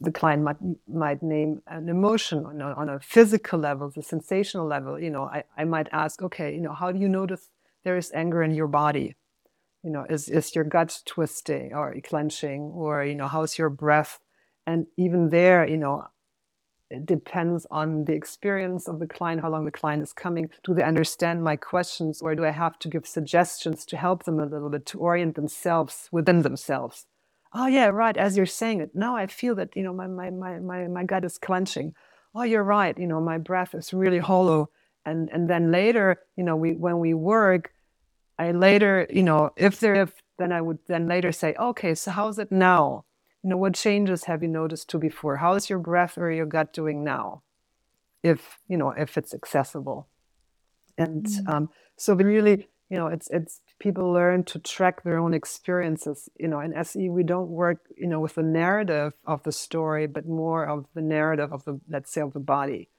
the 0.00 0.12
client 0.12 0.42
might 0.42 0.56
might 0.88 1.22
name 1.22 1.62
an 1.66 1.88
emotion 1.88 2.44
on 2.44 2.60
a, 2.60 2.72
on 2.74 2.88
a 2.88 3.00
physical 3.00 3.58
level, 3.58 3.90
the 3.90 4.02
sensational 4.02 4.66
level. 4.66 4.98
You 4.98 5.10
know, 5.10 5.24
I, 5.24 5.44
I 5.56 5.64
might 5.64 5.88
ask, 5.92 6.22
okay, 6.22 6.52
you 6.54 6.60
know, 6.60 6.72
how 6.72 6.92
do 6.92 6.98
you 6.98 7.08
notice 7.08 7.50
there 7.84 7.96
is 7.96 8.10
anger 8.12 8.42
in 8.42 8.52
your 8.52 8.66
body? 8.66 9.14
You 9.86 9.92
know 9.92 10.04
is, 10.10 10.28
is 10.28 10.54
your 10.54 10.64
gut 10.64 11.00
twisting 11.06 11.72
or 11.72 11.94
clenching 12.02 12.62
or 12.74 13.04
you 13.04 13.14
know 13.14 13.28
how's 13.28 13.56
your 13.56 13.70
breath 13.70 14.18
and 14.66 14.86
even 14.98 15.30
there 15.30 15.66
you 15.66 15.78
know 15.78 16.04
it 16.90 17.06
depends 17.06 17.66
on 17.70 18.04
the 18.04 18.12
experience 18.12 18.86
of 18.86 18.98
the 18.98 19.06
client 19.06 19.40
how 19.42 19.50
long 19.50 19.64
the 19.64 19.70
client 19.70 20.02
is 20.02 20.12
coming 20.12 20.50
do 20.64 20.74
they 20.74 20.82
understand 20.82 21.42
my 21.42 21.56
questions 21.56 22.20
or 22.20 22.34
do 22.34 22.44
i 22.44 22.50
have 22.50 22.78
to 22.78 22.88
give 22.88 23.06
suggestions 23.06 23.86
to 23.86 23.96
help 23.96 24.24
them 24.24 24.38
a 24.38 24.46
little 24.46 24.70
bit 24.70 24.84
to 24.84 24.98
orient 24.98 25.34
themselves 25.36 26.08
within 26.12 26.42
themselves 26.42 27.06
oh 27.56 27.66
yeah, 27.66 27.86
right. 27.86 28.16
As 28.16 28.36
you're 28.36 28.46
saying 28.46 28.80
it, 28.80 28.90
now 28.94 29.16
I 29.16 29.26
feel 29.26 29.54
that 29.56 29.70
you 29.74 29.82
know 29.82 29.92
my 29.92 30.06
my 30.06 30.30
my 30.30 30.58
my, 30.58 30.86
my 30.86 31.04
gut 31.04 31.24
is 31.24 31.38
clenching. 31.38 31.94
Oh, 32.34 32.42
you're 32.42 32.62
right. 32.62 32.96
You 32.98 33.06
know, 33.06 33.20
my 33.20 33.38
breath 33.38 33.74
is 33.74 33.94
really 33.94 34.18
hollow. 34.18 34.68
And 35.04 35.30
and 35.32 35.48
then 35.48 35.72
later, 35.72 36.18
you 36.36 36.44
know, 36.44 36.56
we 36.56 36.74
when 36.74 36.98
we 36.98 37.14
work, 37.14 37.72
I 38.38 38.52
later, 38.52 39.06
you 39.10 39.22
know, 39.22 39.50
if 39.56 39.80
there 39.80 39.94
if 39.94 40.12
then 40.38 40.52
I 40.52 40.60
would 40.60 40.78
then 40.86 41.08
later 41.08 41.32
say, 41.32 41.54
okay, 41.58 41.94
so 41.94 42.10
how's 42.10 42.38
it 42.38 42.52
now? 42.52 43.04
You 43.42 43.50
know, 43.50 43.56
what 43.56 43.74
changes 43.74 44.24
have 44.24 44.42
you 44.42 44.48
noticed 44.48 44.90
to 44.90 44.98
before? 44.98 45.36
How 45.36 45.54
is 45.54 45.70
your 45.70 45.78
breath 45.78 46.18
or 46.18 46.30
your 46.30 46.46
gut 46.46 46.72
doing 46.72 47.04
now? 47.04 47.42
If 48.22 48.58
you 48.68 48.76
know, 48.76 48.90
if 48.90 49.16
it's 49.16 49.32
accessible. 49.32 50.08
And 50.98 51.24
mm-hmm. 51.26 51.48
um, 51.48 51.68
so 51.96 52.14
we 52.14 52.24
really, 52.24 52.68
you 52.90 52.98
know, 52.98 53.06
it's 53.06 53.28
it's 53.30 53.60
people 53.78 54.12
learn 54.12 54.44
to 54.44 54.58
track 54.58 55.02
their 55.02 55.18
own 55.18 55.32
experiences. 55.32 56.28
You 56.38 56.48
know, 56.48 56.60
in 56.60 56.74
SE 56.74 57.08
we 57.08 57.22
don't 57.22 57.48
work, 57.48 57.78
you 57.96 58.06
know, 58.06 58.20
with 58.20 58.34
the 58.34 58.42
narrative 58.42 59.14
of 59.26 59.42
the 59.44 59.52
story, 59.52 60.06
but 60.06 60.26
more 60.26 60.66
of 60.66 60.86
the 60.94 61.02
narrative 61.02 61.52
of 61.52 61.64
the 61.64 61.80
let's 61.88 62.12
say 62.12 62.20
of 62.20 62.32
the 62.32 62.40
body. 62.40 62.90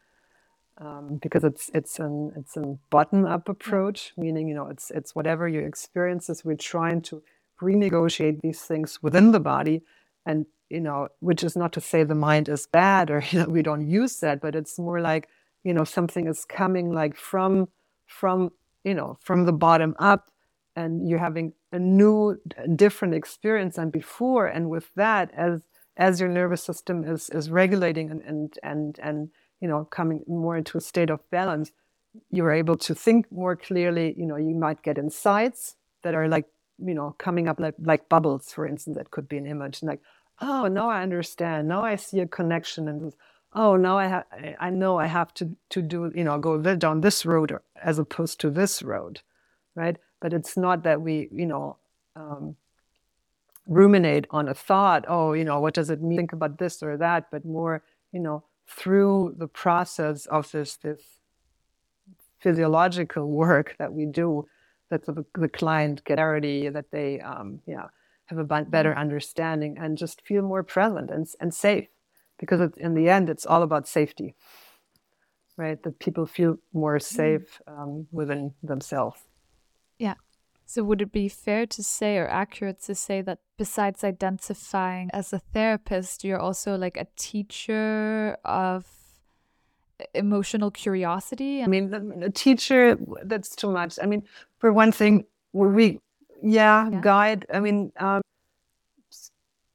Um, 0.79 1.17
because 1.21 1.43
it's 1.43 1.71
it's 1.73 1.97
an 1.97 2.33
it's 2.35 2.55
a 2.55 2.77
bottom 2.91 3.25
up 3.25 3.49
approach, 3.49 4.13
meaning 4.15 4.47
you 4.47 4.53
know 4.53 4.67
it's 4.67 4.91
it's 4.91 5.15
whatever 5.15 5.47
your 5.47 5.65
experiences. 5.65 6.45
We're 6.45 6.55
trying 6.55 7.01
to 7.03 7.23
renegotiate 7.61 8.41
these 8.41 8.61
things 8.61 9.01
within 9.01 9.31
the 9.31 9.39
body, 9.39 9.81
and 10.25 10.45
you 10.69 10.81
know, 10.81 11.07
which 11.19 11.43
is 11.43 11.55
not 11.55 11.73
to 11.73 11.81
say 11.81 12.03
the 12.03 12.15
mind 12.15 12.49
is 12.49 12.67
bad 12.67 13.09
or 13.09 13.23
you 13.31 13.39
know, 13.39 13.45
we 13.45 13.61
don't 13.61 13.87
use 13.87 14.19
that, 14.19 14.41
but 14.41 14.55
it's 14.55 14.77
more 14.77 15.01
like 15.01 15.29
you 15.63 15.73
know 15.73 15.83
something 15.83 16.27
is 16.27 16.45
coming 16.45 16.93
like 16.93 17.15
from 17.15 17.67
from 18.05 18.51
you 18.83 18.93
know 18.93 19.17
from 19.21 19.45
the 19.45 19.53
bottom 19.53 19.95
up 19.99 20.29
and 20.75 21.09
you're 21.09 21.19
having 21.19 21.53
a 21.71 21.79
new 21.79 22.39
different 22.75 23.13
experience 23.13 23.75
than 23.75 23.89
before 23.89 24.47
and 24.47 24.69
with 24.69 24.89
that 24.95 25.31
as 25.35 25.61
as 25.97 26.19
your 26.21 26.29
nervous 26.29 26.63
system 26.63 27.03
is 27.03 27.29
is 27.31 27.49
regulating 27.49 28.09
and 28.11 28.21
and 28.21 28.59
and, 28.63 28.99
and 28.99 29.29
you 29.61 29.67
know 29.67 29.85
coming 29.85 30.23
more 30.27 30.57
into 30.57 30.77
a 30.77 30.81
state 30.81 31.09
of 31.09 31.19
balance 31.29 31.71
you're 32.31 32.51
able 32.51 32.75
to 32.75 32.95
think 32.95 33.31
more 33.31 33.55
clearly. 33.55 34.15
You 34.17 34.25
know 34.25 34.37
you 34.37 34.55
might 34.55 34.81
get 34.81 34.97
insights 34.97 35.75
that 36.01 36.15
are 36.15 36.27
like 36.27 36.45
you 36.79 36.93
know 36.93 37.15
coming 37.17 37.47
up 37.47 37.59
like, 37.59 37.75
like 37.79 38.09
bubbles 38.09 38.51
for 38.51 38.65
instance 38.65 38.97
that 38.97 39.11
could 39.11 39.27
be 39.29 39.37
an 39.37 39.45
image. 39.45 39.81
And 39.81 39.89
like 39.89 40.01
oh 40.41 40.67
now 40.67 40.89
i 40.89 41.01
understand. 41.03 41.67
Now 41.67 41.83
i 41.83 41.95
see 41.95 42.19
a 42.19 42.27
connection 42.27 42.87
and 42.87 43.13
oh 43.53 43.75
now 43.75 43.97
i 43.97 44.07
have 44.07 44.25
i 44.59 44.69
know 44.69 44.97
i 44.97 45.05
have 45.05 45.33
to 45.35 45.55
to 45.69 45.81
do 45.81 46.11
you 46.13 46.23
know 46.23 46.37
go 46.37 46.57
down 46.75 47.01
this 47.01 47.25
road 47.25 47.57
as 47.81 47.99
opposed 47.99 48.39
to 48.41 48.49
this 48.49 48.83
road 48.83 49.21
right? 49.77 49.97
But 50.19 50.33
it's 50.33 50.57
not 50.57 50.83
that 50.83 51.01
we, 51.01 51.29
you 51.31 51.45
know, 51.45 51.77
um, 52.15 52.57
ruminate 53.67 54.25
on 54.31 54.49
a 54.49 54.53
thought, 54.53 55.05
oh, 55.07 55.33
you 55.33 55.45
know, 55.45 55.59
what 55.59 55.75
does 55.75 55.89
it 55.89 56.01
mean? 56.01 56.17
Think 56.17 56.33
about 56.33 56.57
this 56.57 56.81
or 56.81 56.97
that, 56.97 57.29
but 57.31 57.45
more, 57.45 57.83
you 58.11 58.19
know, 58.19 58.43
through 58.67 59.35
the 59.37 59.47
process 59.47 60.25
of 60.25 60.51
this, 60.51 60.77
this 60.77 61.01
physiological 62.39 63.29
work 63.29 63.75
that 63.79 63.93
we 63.93 64.05
do, 64.05 64.47
that 64.89 65.05
the, 65.05 65.25
the 65.35 65.49
client 65.49 66.03
get 66.03 66.15
clarity, 66.15 66.69
that 66.69 66.91
they, 66.91 67.19
um, 67.21 67.59
yeah, 67.65 67.85
have 68.25 68.37
a 68.37 68.43
better 68.43 68.91
mm-hmm. 68.91 68.99
understanding 68.99 69.77
and 69.79 69.97
just 69.97 70.21
feel 70.21 70.41
more 70.41 70.63
present 70.63 71.09
and, 71.09 71.27
and 71.39 71.53
safe. 71.53 71.87
Because 72.39 72.61
it, 72.61 72.77
in 72.77 72.93
the 72.93 73.09
end, 73.09 73.29
it's 73.29 73.45
all 73.45 73.63
about 73.63 73.87
safety, 73.87 74.35
right? 75.57 75.81
That 75.81 75.97
people 75.99 76.27
feel 76.27 76.57
more 76.73 76.97
mm-hmm. 76.97 77.15
safe 77.15 77.61
um, 77.67 78.07
within 78.11 78.53
themselves. 78.61 79.19
Yeah. 79.97 80.15
So, 80.69 80.83
would 80.83 81.01
it 81.01 81.13
be 81.13 81.29
fair 81.29 81.65
to 81.65 81.81
say 81.81 82.17
or 82.17 82.27
accurate 82.27 82.81
to 82.83 82.93
say 82.93 83.21
that 83.21 83.39
besides 83.57 84.03
identifying 84.03 85.09
as 85.13 85.31
a 85.31 85.39
therapist, 85.39 86.25
you're 86.25 86.39
also 86.39 86.75
like 86.75 86.97
a 86.97 87.07
teacher 87.15 88.37
of 88.43 88.85
emotional 90.13 90.69
curiosity? 90.69 91.63
I 91.63 91.67
mean, 91.67 91.93
a 92.21 92.29
teacher, 92.29 92.97
that's 93.23 93.55
too 93.55 93.71
much. 93.71 93.97
I 94.03 94.07
mean, 94.07 94.23
for 94.59 94.73
one 94.73 94.91
thing, 94.91 95.25
we, 95.53 96.01
yeah, 96.43 96.89
yeah. 96.89 96.99
guide. 96.99 97.45
I 97.53 97.61
mean, 97.61 97.93
um, 98.01 98.21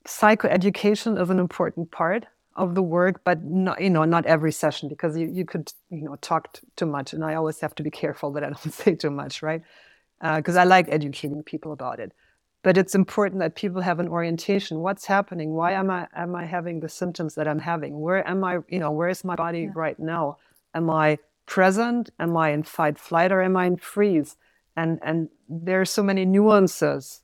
psychoeducation 0.07 1.19
is 1.19 1.31
an 1.31 1.39
important 1.39 1.91
part 1.91 2.27
of 2.55 2.75
the 2.75 2.83
work, 2.83 3.23
but 3.25 3.43
not, 3.43 3.81
you 3.81 3.89
know, 3.89 4.05
not 4.05 4.27
every 4.27 4.53
session 4.53 4.91
because 4.91 5.17
you, 5.17 5.27
you 5.27 5.47
could, 5.47 5.73
you 5.89 6.03
know, 6.03 6.17
talk 6.17 6.61
too 6.77 6.85
much. 6.85 7.15
And 7.15 7.25
I 7.25 7.35
always 7.35 7.61
have 7.61 7.75
to 7.77 7.83
be 7.83 7.91
careful 7.91 8.31
that 8.33 8.45
I 8.45 8.51
don't 8.51 8.73
say 8.83 8.95
too 8.95 9.09
much, 9.11 9.41
right? 9.41 9.63
Because 10.23 10.57
uh, 10.57 10.61
I 10.61 10.65
like 10.65 10.89
educating 10.89 11.43
people 11.43 11.73
about 11.73 11.99
it. 11.99 12.13
But 12.63 12.79
it's 12.79 12.95
important 12.95 13.41
that 13.41 13.57
people 13.57 13.81
have 13.81 13.99
an 13.99 14.07
orientation. 14.07 14.79
What's 14.79 15.07
happening? 15.07 15.51
Why 15.55 15.73
am 15.73 15.91
I 15.91 16.07
am 16.15 16.37
I 16.37 16.45
having 16.47 16.81
the 16.81 16.89
symptoms 16.89 17.35
that 17.35 17.49
I'm 17.49 17.59
having? 17.59 18.01
Where 18.01 18.27
am 18.27 18.45
I? 18.45 18.59
You 18.69 18.79
know, 18.79 18.93
where 18.93 19.09
is 19.09 19.25
my 19.25 19.35
body 19.35 19.63
yeah. 19.63 19.73
right 19.75 19.99
now? 19.99 20.39
Am 20.75 20.89
I 20.89 21.19
present? 21.47 22.11
Am 22.21 22.37
I 22.37 22.51
in 22.51 22.63
fight 22.63 22.99
flight 22.99 23.33
or 23.33 23.43
am 23.43 23.57
I 23.57 23.67
in 23.67 23.77
freeze? 23.77 24.37
And 24.77 25.01
and 25.03 25.29
there 25.49 25.81
are 25.81 25.85
so 25.85 26.05
many 26.05 26.25
nuances, 26.25 27.23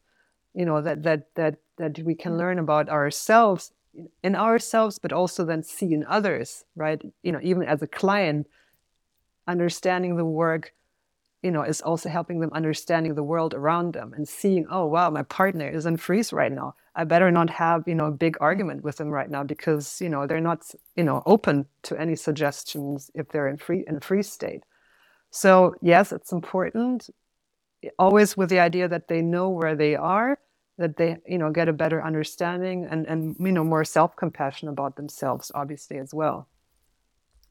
you 0.55 0.67
know, 0.67 0.83
that 0.83 1.05
that 1.05 1.35
that 1.37 1.59
that 1.77 2.01
we 2.01 2.17
can 2.17 2.37
learn 2.37 2.59
about 2.59 2.89
ourselves 2.89 3.73
in 4.23 4.35
ourselves, 4.35 4.99
but 4.99 5.13
also 5.13 5.45
then 5.45 5.63
see 5.63 5.93
in 5.93 6.05
others, 6.09 6.65
right? 6.75 7.01
You 7.23 7.33
know, 7.33 7.41
even 7.43 7.63
as 7.63 7.81
a 7.83 7.87
client, 7.87 8.49
understanding 9.47 10.17
the 10.17 10.25
work 10.25 10.73
you 11.43 11.51
know, 11.51 11.63
is 11.63 11.81
also 11.81 12.09
helping 12.09 12.41
them 12.41 12.51
understanding 12.53 13.15
the 13.15 13.23
world 13.23 13.55
around 13.55 13.93
them 13.93 14.13
and 14.13 14.29
seeing, 14.29 14.67
oh 14.71 14.87
wow, 14.87 15.09
my 15.11 15.23
partner 15.23 15.69
is 15.69 15.87
in 15.87 15.97
freeze 15.97 16.33
right 16.33 16.51
now. 16.53 16.75
I 16.97 17.05
better 17.05 17.31
not 17.31 17.49
have, 17.51 17.85
you 17.87 17.95
know, 17.95 18.07
a 18.07 18.11
big 18.11 18.37
argument 18.41 18.83
with 18.83 18.97
them 18.97 19.09
right 19.09 19.31
now 19.31 19.45
because, 19.45 20.01
you 20.01 20.09
know, 20.09 20.27
they're 20.27 20.41
not, 20.41 20.69
you 20.97 21.05
know, 21.05 21.23
open 21.27 21.67
to 21.85 22.01
any 22.01 22.17
suggestions 22.17 23.11
if 23.15 23.29
they're 23.29 23.47
in 23.47 23.57
free 23.57 23.85
in 23.87 24.01
freeze 24.01 24.31
state. 24.31 24.65
So 25.31 25.75
yes, 25.81 26.11
it's 26.13 26.33
important, 26.33 27.09
eh, 27.85 27.91
always 27.99 28.37
with 28.37 28.49
the 28.51 28.59
idea 28.59 28.89
that 28.89 29.07
they 29.07 29.23
know 29.23 29.49
where 29.49 29.77
they 29.77 29.95
are, 29.95 30.41
that 30.77 30.97
they, 30.97 31.19
you 31.27 31.39
know, 31.39 31.51
get 31.53 31.69
a 31.69 31.73
better 31.73 32.03
understanding 32.03 32.85
and 32.91 33.07
and 33.07 33.37
you 33.39 33.53
know 33.53 33.65
more 33.65 33.85
self-compassion 33.85 34.69
about 34.69 34.97
themselves, 34.97 35.53
obviously 35.55 35.99
as 35.99 36.13
well. 36.13 36.49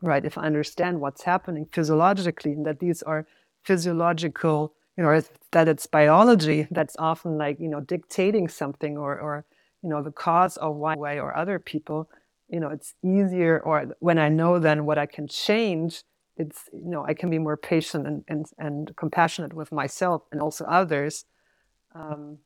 Right. 0.02 0.26
If 0.26 0.38
I 0.38 0.44
understand 0.44 1.00
what's 1.02 1.24
happening 1.24 1.68
physiologically 1.72 2.52
and 2.52 2.66
that 2.66 2.80
these 2.80 3.02
are 3.02 3.26
physiological, 3.68 4.74
you 4.96 5.04
know, 5.04 5.22
that 5.52 5.68
it's 5.68 5.86
biology 5.86 6.68
that's 6.72 6.96
often 6.98 7.38
like, 7.38 7.60
you 7.60 7.68
know, 7.68 7.82
dictating 7.82 8.48
something 8.48 8.98
or, 8.98 9.20
or 9.20 9.46
you 9.84 9.90
know, 9.90 10.02
the 10.02 10.12
cause 10.12 10.56
of 10.58 10.76
one 10.76 10.98
way 10.98 11.20
or 11.20 11.36
other 11.36 11.60
people, 11.60 12.10
you 12.48 12.60
know, 12.62 12.70
it's 12.70 12.94
easier 13.04 13.60
or 13.60 13.76
when 14.00 14.18
I 14.18 14.30
know 14.30 14.58
then 14.58 14.86
what 14.86 14.98
I 14.98 15.06
can 15.06 15.28
change, 15.28 16.04
it's, 16.38 16.70
you 16.72 16.90
know, 16.94 17.04
I 17.06 17.14
can 17.14 17.30
be 17.30 17.40
more 17.40 17.58
patient 17.58 18.08
and, 18.08 18.24
and, 18.30 18.46
and 18.58 18.96
compassionate 18.96 19.54
with 19.54 19.72
myself 19.72 20.22
and 20.32 20.42
also 20.42 20.64
others. 20.66 21.26
Um, 21.94 22.38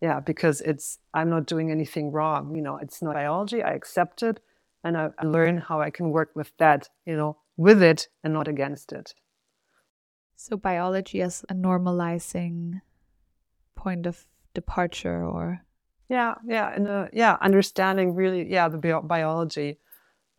yeah, 0.00 0.20
because 0.20 0.62
it's, 0.62 0.98
I'm 1.12 1.28
not 1.28 1.46
doing 1.46 1.70
anything 1.70 2.10
wrong. 2.12 2.56
You 2.56 2.62
know, 2.62 2.76
it's 2.78 3.02
not 3.02 3.14
biology. 3.14 3.62
I 3.62 3.72
accept 3.72 4.22
it 4.22 4.40
and 4.82 4.96
I, 4.96 5.10
I 5.18 5.26
learn 5.26 5.58
how 5.58 5.80
I 5.82 5.90
can 5.90 6.10
work 6.10 6.30
with 6.34 6.50
that, 6.58 6.88
you 7.04 7.16
know, 7.16 7.36
with 7.56 7.82
it 7.82 8.08
and 8.24 8.32
not 8.32 8.48
against 8.48 8.90
it. 8.92 9.14
So 10.42 10.56
biology 10.56 11.22
as 11.22 11.44
a 11.48 11.54
normalizing 11.54 12.80
point 13.76 14.06
of 14.06 14.26
departure 14.54 15.24
or? 15.24 15.64
Yeah 16.08 16.34
yeah 16.44 16.74
and 16.74 16.88
uh, 16.88 17.06
yeah 17.12 17.36
understanding 17.40 18.16
really 18.16 18.50
yeah 18.50 18.68
the 18.68 18.76
bi- 18.76 19.00
biology 19.04 19.78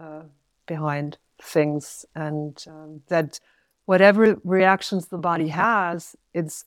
uh, 0.01 0.23
behind 0.65 1.19
things 1.41 2.05
and 2.15 2.61
um, 2.67 3.01
that 3.07 3.39
whatever 3.85 4.35
reactions 4.43 5.07
the 5.07 5.17
body 5.17 5.47
has 5.47 6.17
it's 6.33 6.65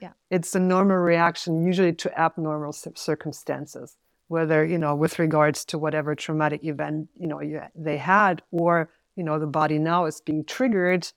yeah. 0.00 0.12
it's 0.30 0.54
a 0.54 0.60
normal 0.60 0.98
reaction 0.98 1.66
usually 1.66 1.92
to 1.94 2.16
abnormal 2.16 2.72
circumstances 2.72 3.96
whether 4.28 4.64
you 4.64 4.78
know 4.78 4.94
with 4.94 5.18
regards 5.18 5.64
to 5.64 5.78
whatever 5.78 6.14
traumatic 6.14 6.62
event 6.62 7.08
you 7.18 7.26
know 7.26 7.40
you, 7.40 7.60
they 7.74 7.96
had 7.96 8.40
or 8.52 8.88
you 9.16 9.24
know 9.24 9.40
the 9.40 9.48
body 9.48 9.80
now 9.80 10.04
is 10.04 10.20
being 10.20 10.44
triggered 10.44 11.12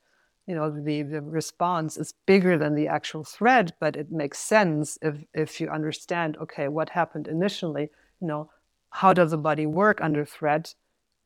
you 0.48 0.56
know 0.56 0.70
the, 0.70 1.02
the 1.02 1.22
response 1.22 1.98
is 1.98 2.14
bigger 2.26 2.58
than 2.58 2.76
the 2.76 2.88
actual 2.88 3.24
threat 3.24 3.72
but 3.80 3.96
it 3.96 4.12
makes 4.12 4.38
sense 4.38 4.98
if 5.02 5.16
if 5.34 5.60
you 5.60 5.70
understand 5.70 6.38
okay 6.38 6.68
what 6.68 6.90
happened 6.90 7.28
initially 7.28 7.90
you 8.22 8.28
know 8.28 8.50
how 8.96 9.12
does 9.12 9.32
the 9.32 9.38
body 9.38 9.66
work 9.66 10.00
under 10.02 10.24
threat? 10.24 10.74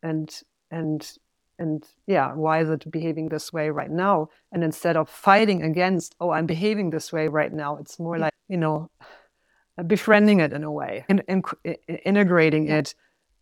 And 0.01 0.29
and 0.71 1.17
and 1.59 1.85
yeah 2.07 2.33
why 2.33 2.61
is 2.61 2.69
it 2.69 2.89
behaving 2.89 3.29
this 3.29 3.53
way 3.53 3.69
right 3.69 3.91
now? 3.91 4.29
And 4.51 4.63
instead 4.63 4.97
of 4.97 5.09
fighting 5.09 5.61
against 5.61 6.15
oh 6.19 6.31
i'm 6.31 6.45
behaving 6.45 6.89
this 6.89 7.11
way 7.11 7.27
right 7.27 7.53
now 7.53 7.77
it's 7.77 7.99
more 7.99 8.17
like 8.17 8.33
you 8.47 8.57
know 8.57 8.89
befriending 9.88 10.39
it 10.39 10.53
in 10.53 10.63
a 10.63 10.71
way 10.71 11.05
and, 11.09 11.23
and 11.27 11.43
integrating 12.05 12.69
it 12.69 12.95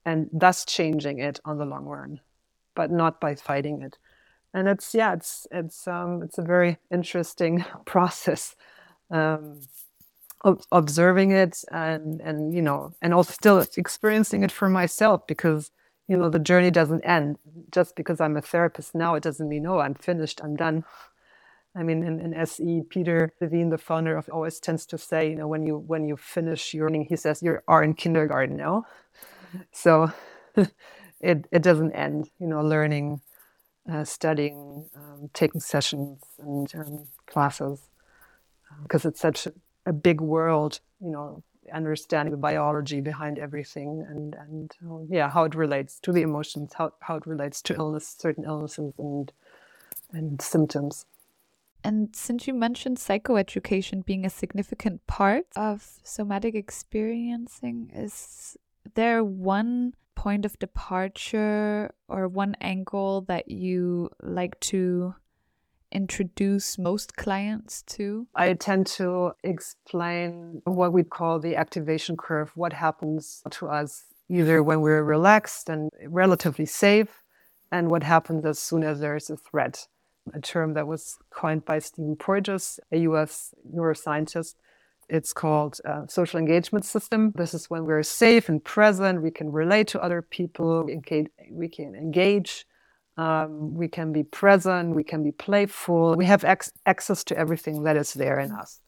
and 0.06 0.30
thus 0.32 0.66
changing 0.66 1.20
it 1.20 1.40
on 1.46 1.58
the 1.58 1.66
long 1.66 1.86
run 1.86 2.20
but 2.76 2.92
not 2.92 3.22
by 3.22 3.36
fighting 3.36 3.82
it 3.82 3.98
and 4.58 4.68
it's 4.68 4.96
yeah 4.96 5.14
it's 5.14 5.46
it's 5.52 5.88
um 5.88 6.22
it's 6.24 6.40
a 6.40 6.42
very 6.42 6.78
interesting 6.92 7.64
process 7.86 8.56
um 9.12 9.62
observing 10.72 11.32
it 11.32 11.64
and 11.72 12.22
and 12.22 12.54
you 12.54 12.62
know 12.62 12.92
and 13.02 13.14
also 13.14 13.32
still 13.32 13.64
experiencing 13.78 14.44
it 14.44 14.52
for 14.52 14.68
myself 14.70 15.26
because 15.28 15.72
you 16.08 16.18
know 16.18 16.30
the 16.30 16.40
journey 16.40 16.72
doesn't 16.72 17.04
end. 17.04 17.38
Just 17.72 17.96
because 17.96 18.20
i'm 18.22 18.38
a 18.38 18.42
therapist 18.42 18.96
now 18.96 19.16
it 19.16 19.24
doesn't 19.24 19.50
mean 19.50 19.66
oh 19.68 19.80
i'm 19.80 19.94
finished 19.96 20.42
i'm 20.44 20.56
done. 20.56 20.84
I 21.76 21.84
mean 21.84 22.04
in, 22.04 22.20
in 22.20 22.46
se 22.46 22.84
peter 22.90 23.34
levine 23.42 23.70
the 23.70 23.78
founder 23.78 24.18
of 24.18 24.30
always 24.30 24.60
tends 24.60 24.86
to 24.88 24.98
say 24.98 25.30
you 25.30 25.36
know 25.36 25.48
when 25.48 25.64
you 25.68 25.78
when 25.78 26.08
you 26.08 26.18
finish 26.18 26.74
your 26.74 26.86
learning 26.88 27.06
he 27.10 27.16
says 27.16 27.44
you 27.44 27.60
are 27.68 27.84
in 27.84 27.94
kindergarten 27.94 28.58
now. 28.58 28.86
So 29.72 30.12
it 31.20 31.48
it 31.52 31.62
doesn't 31.62 31.94
end 31.94 32.30
you 32.40 32.48
know 32.48 32.62
learning 32.62 33.22
uh, 33.92 34.04
studying 34.04 34.90
um, 34.96 35.30
taking 35.34 35.62
sessions 35.62 36.22
and 36.40 36.74
um, 36.76 37.08
classes 37.26 37.90
because 38.84 39.06
it's 39.06 39.20
such 39.20 39.48
a 39.86 39.94
big 39.94 40.22
world, 40.22 40.80
you 41.00 41.10
know, 41.10 41.44
understanding 41.74 42.32
the 42.32 42.38
biology 42.38 43.02
behind 43.02 43.40
everything 43.40 44.06
and 44.10 44.36
and 44.36 44.72
uh, 44.90 45.00
yeah, 45.10 45.30
how 45.30 45.44
it 45.44 45.56
relates 45.56 46.00
to 46.02 46.12
the 46.12 46.22
emotions, 46.22 46.74
how 46.74 46.94
how 47.02 47.16
it 47.16 47.26
relates 47.26 47.62
to 47.62 47.76
illness, 47.76 48.16
certain 48.18 48.44
illnesses 48.46 48.94
and 48.98 49.32
and 50.12 50.42
symptoms. 50.42 51.06
And 51.84 52.16
since 52.16 52.48
you 52.48 52.54
mentioned 52.54 52.98
psychoeducation 52.98 54.04
being 54.04 54.26
a 54.26 54.30
significant 54.30 55.06
part 55.08 55.46
of 55.56 56.00
somatic 56.04 56.56
experiencing, 56.56 57.92
is 57.94 58.58
there 58.96 59.24
one 59.24 59.94
point 60.18 60.46
of 60.46 60.58
departure 60.58 61.92
or 62.10 62.28
one 62.28 62.56
angle 62.60 63.22
that 63.22 63.50
you 63.50 64.10
like 64.24 64.60
to 64.60 65.14
introduce 65.92 66.78
most 66.78 67.16
clients 67.16 67.84
to? 67.84 68.28
I 68.36 68.54
tend 68.54 68.88
to 68.98 69.34
explain 69.44 70.62
what 70.66 70.92
we 70.92 71.04
call 71.04 71.40
the 71.40 71.56
activation 71.56 72.18
curve, 72.18 72.52
what 72.56 72.74
happens 72.74 73.44
to 73.52 73.68
us 73.68 74.06
either 74.28 74.62
when 74.64 74.82
we're 74.82 75.04
relaxed 75.04 75.70
and 75.70 75.90
relatively 76.08 76.66
safe, 76.66 77.24
and 77.72 77.90
what 77.92 78.04
happens 78.04 78.44
as 78.46 78.58
soon 78.60 78.84
as 78.84 79.00
there's 79.00 79.30
a 79.30 79.38
threat. 79.38 79.88
A 80.34 80.42
term 80.42 80.74
that 80.74 80.88
was 80.88 81.18
coined 81.30 81.64
by 81.64 81.80
Stephen 81.80 82.16
Porges, 82.16 82.80
a 82.92 82.98
US 83.10 83.54
neuroscientist. 83.74 84.56
It's 85.10 85.34
called 85.34 85.80
uh, 85.86 86.08
social 86.08 86.40
engagement 86.40 86.86
system. 86.86 87.32
This 87.36 87.54
is 87.54 87.70
when 87.70 87.86
we're 87.86 88.04
safe 88.04 88.50
and 88.50 88.64
present, 88.64 89.22
we 89.22 89.32
can 89.32 89.52
relate 89.52 89.88
to 89.90 90.02
other 90.02 90.22
people, 90.22 90.84
we 90.86 91.00
can, 91.02 91.28
we 91.50 91.70
can 91.70 91.96
engage 91.96 92.66
um, 93.18 93.74
we 93.74 93.88
can 93.88 94.14
be 94.14 94.24
present, 94.24 94.96
we 94.96 95.04
can 95.04 95.24
be 95.24 95.32
playful, 95.32 96.16
we 96.16 96.26
have 96.26 96.44
ex- 96.44 96.72
access 96.86 97.24
to 97.26 97.38
everything 97.38 97.84
that 97.84 97.98
is 97.98 98.14
there 98.14 98.40
in 98.40 98.52
us. 98.52 98.80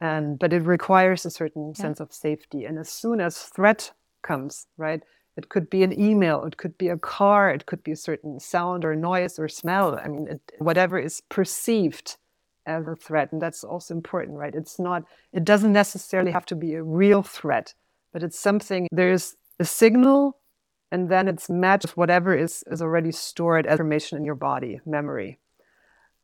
And 0.00 0.38
but 0.38 0.52
it 0.52 0.62
requires 0.62 1.26
a 1.26 1.30
certain 1.30 1.72
yeah. 1.74 1.82
sense 1.82 1.98
of 1.98 2.12
safety. 2.12 2.64
And 2.64 2.78
as 2.78 2.88
soon 2.88 3.20
as 3.20 3.36
threat 3.36 3.92
comes, 4.22 4.68
right, 4.76 5.02
it 5.36 5.48
could 5.48 5.68
be 5.68 5.82
an 5.82 5.98
email, 5.98 6.44
it 6.44 6.56
could 6.56 6.78
be 6.78 6.88
a 6.88 6.96
car, 6.96 7.50
it 7.50 7.66
could 7.66 7.82
be 7.82 7.92
a 7.92 7.96
certain 7.96 8.38
sound 8.38 8.84
or 8.84 8.94
noise 8.94 9.40
or 9.40 9.48
smell. 9.48 9.98
I 9.98 10.06
mean, 10.06 10.28
it, 10.28 10.40
whatever 10.58 10.98
is 10.98 11.20
perceived 11.28 12.16
as 12.68 12.86
a 12.86 12.94
threat, 12.94 13.32
and 13.32 13.40
that's 13.40 13.64
also 13.64 13.94
important, 13.94 14.36
right? 14.36 14.54
It's 14.54 14.78
not, 14.78 15.04
it 15.32 15.44
doesn't 15.44 15.72
necessarily 15.72 16.30
have 16.30 16.46
to 16.46 16.54
be 16.54 16.74
a 16.74 16.82
real 16.82 17.22
threat, 17.22 17.74
but 18.12 18.22
it's 18.22 18.38
something. 18.38 18.86
There's 18.92 19.34
a 19.58 19.64
signal 19.64 20.36
and 20.90 21.08
then 21.08 21.28
it's 21.28 21.50
matched 21.50 21.84
with 21.84 21.96
whatever 21.96 22.34
is, 22.34 22.64
is 22.70 22.80
already 22.80 23.12
stored 23.12 23.66
as 23.66 23.72
information 23.72 24.18
in 24.18 24.24
your 24.24 24.34
body, 24.34 24.80
memory. 24.86 25.38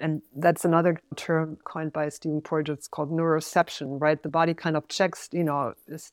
And 0.01 0.23
that's 0.35 0.65
another 0.65 1.01
term 1.17 1.59
coined 1.65 1.93
by 1.93 2.09
Stephen 2.09 2.41
Porges. 2.41 2.79
It's 2.79 2.89
called 2.89 3.11
neuroception, 3.11 4.01
right? 4.01 4.23
The 4.23 4.29
body 4.29 4.55
kind 4.55 4.77
of 4.77 4.89
checks, 4.89 5.29
you 5.33 5.45
know, 5.45 5.75
is, 5.87 6.13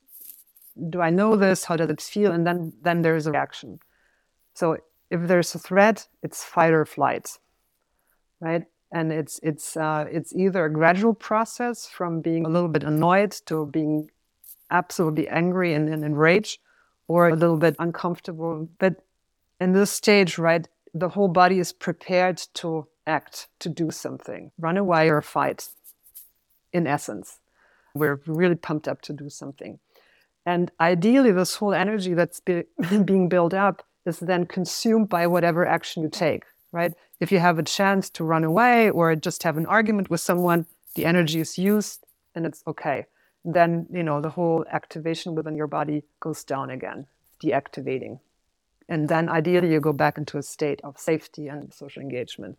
do 0.90 1.00
I 1.00 1.10
know 1.10 1.36
this? 1.36 1.64
How 1.64 1.76
does 1.76 1.90
it 1.90 2.00
feel? 2.00 2.32
And 2.32 2.46
then, 2.46 2.72
then 2.82 3.02
there's 3.02 3.26
a 3.26 3.32
reaction. 3.32 3.80
So 4.54 4.78
if 5.10 5.26
there's 5.26 5.54
a 5.54 5.58
threat, 5.58 6.06
it's 6.22 6.44
fight 6.44 6.72
or 6.72 6.84
flight, 6.84 7.38
right? 8.40 8.64
And 8.92 9.10
it's 9.12 9.40
it's 9.42 9.76
uh, 9.76 10.06
it's 10.10 10.34
either 10.34 10.66
a 10.66 10.72
gradual 10.72 11.14
process 11.14 11.86
from 11.86 12.20
being 12.20 12.44
a 12.44 12.48
little 12.48 12.68
bit 12.68 12.84
annoyed 12.84 13.32
to 13.46 13.66
being 13.66 14.10
absolutely 14.70 15.28
angry 15.28 15.74
and, 15.74 15.88
and 15.88 16.04
enraged, 16.04 16.60
or 17.08 17.28
a 17.28 17.36
little 17.36 17.56
bit 17.56 17.76
uncomfortable. 17.78 18.68
But 18.78 18.96
in 19.60 19.72
this 19.72 19.90
stage, 19.90 20.38
right, 20.38 20.66
the 20.94 21.10
whole 21.10 21.28
body 21.28 21.58
is 21.58 21.72
prepared 21.72 22.42
to 22.54 22.86
act, 23.06 23.48
to 23.60 23.68
do 23.68 23.90
something, 23.90 24.50
run 24.58 24.76
away 24.76 25.08
or 25.08 25.22
fight, 25.22 25.68
in 26.72 26.86
essence. 26.86 27.38
We're 27.94 28.20
really 28.26 28.54
pumped 28.54 28.88
up 28.88 29.02
to 29.02 29.12
do 29.12 29.28
something. 29.28 29.78
And 30.44 30.70
ideally, 30.80 31.32
this 31.32 31.56
whole 31.56 31.74
energy 31.74 32.14
that's 32.14 32.40
be, 32.40 32.64
being 33.04 33.28
built 33.28 33.54
up 33.54 33.84
is 34.04 34.18
then 34.18 34.46
consumed 34.46 35.08
by 35.08 35.26
whatever 35.26 35.66
action 35.66 36.02
you 36.02 36.08
take, 36.08 36.44
right? 36.72 36.92
If 37.22 37.32
you 37.32 37.38
have 37.38 37.58
a 37.58 37.62
chance 37.78 38.10
to 38.10 38.24
run 38.32 38.44
away 38.44 38.90
or 38.90 39.14
just 39.16 39.44
have 39.44 39.56
an 39.56 39.66
argument 39.66 40.10
with 40.10 40.20
someone, 40.20 40.66
the 40.96 41.04
energy 41.12 41.40
is 41.40 41.56
used 41.56 42.04
and 42.34 42.44
it's 42.44 42.62
okay 42.66 43.06
then 43.44 43.86
you 43.92 44.02
know 44.02 44.20
the 44.20 44.30
whole 44.30 44.64
activation 44.70 45.34
within 45.34 45.56
your 45.56 45.66
body 45.66 46.04
goes 46.20 46.44
down 46.44 46.70
again, 46.70 47.06
deactivating. 47.42 48.20
And 48.88 49.08
then 49.08 49.28
ideally 49.28 49.72
you 49.72 49.80
go 49.80 49.92
back 49.92 50.18
into 50.18 50.38
a 50.38 50.42
state 50.42 50.80
of 50.84 50.98
safety 50.98 51.48
and 51.48 51.72
social 51.72 52.02
engagement. 52.02 52.58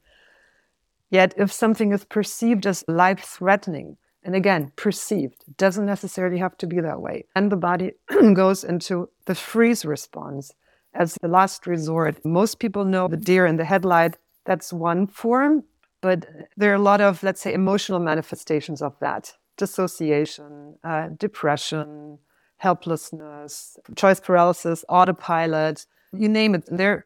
Yet 1.10 1.34
if 1.38 1.52
something 1.52 1.92
is 1.92 2.06
perceived 2.06 2.66
as 2.66 2.84
life 2.88 3.20
threatening, 3.20 3.98
and 4.26 4.36
again, 4.36 4.72
perceived, 4.78 5.44
doesn't 5.58 5.86
necessarily 5.86 6.38
have 6.38 6.58
to 6.58 6.68
be 6.68 6.80
that 6.80 7.02
way. 7.02 7.26
And 7.36 7.52
the 7.52 7.58
body 7.58 7.92
goes 8.34 8.64
into 8.64 9.10
the 9.26 9.36
freeze 9.36 9.84
response 9.84 10.54
as 10.94 11.18
the 11.22 11.28
last 11.28 11.68
resort. 11.68 12.24
Most 12.24 12.60
people 12.60 12.86
know 12.86 13.10
the 13.10 13.18
deer 13.18 13.46
in 13.46 13.58
the 13.58 13.66
headlight, 13.66 14.16
that's 14.46 14.74
one 14.74 15.08
form, 15.08 15.64
but 16.02 16.26
there 16.58 16.72
are 16.72 16.76
a 16.76 16.80
lot 16.80 17.02
of, 17.02 17.24
let's 17.24 17.42
say, 17.42 17.54
emotional 17.54 18.00
manifestations 18.00 18.82
of 18.82 18.98
that. 19.00 19.34
Dissociation, 19.58 20.76
uh, 20.84 21.10
depression, 21.18 22.18
helplessness, 22.58 23.78
choice 23.96 24.20
paralysis, 24.20 24.84
autopilot, 24.90 25.86
you 26.12 26.30
name 26.30 26.56
it. 26.56 26.64
They're 26.68 27.06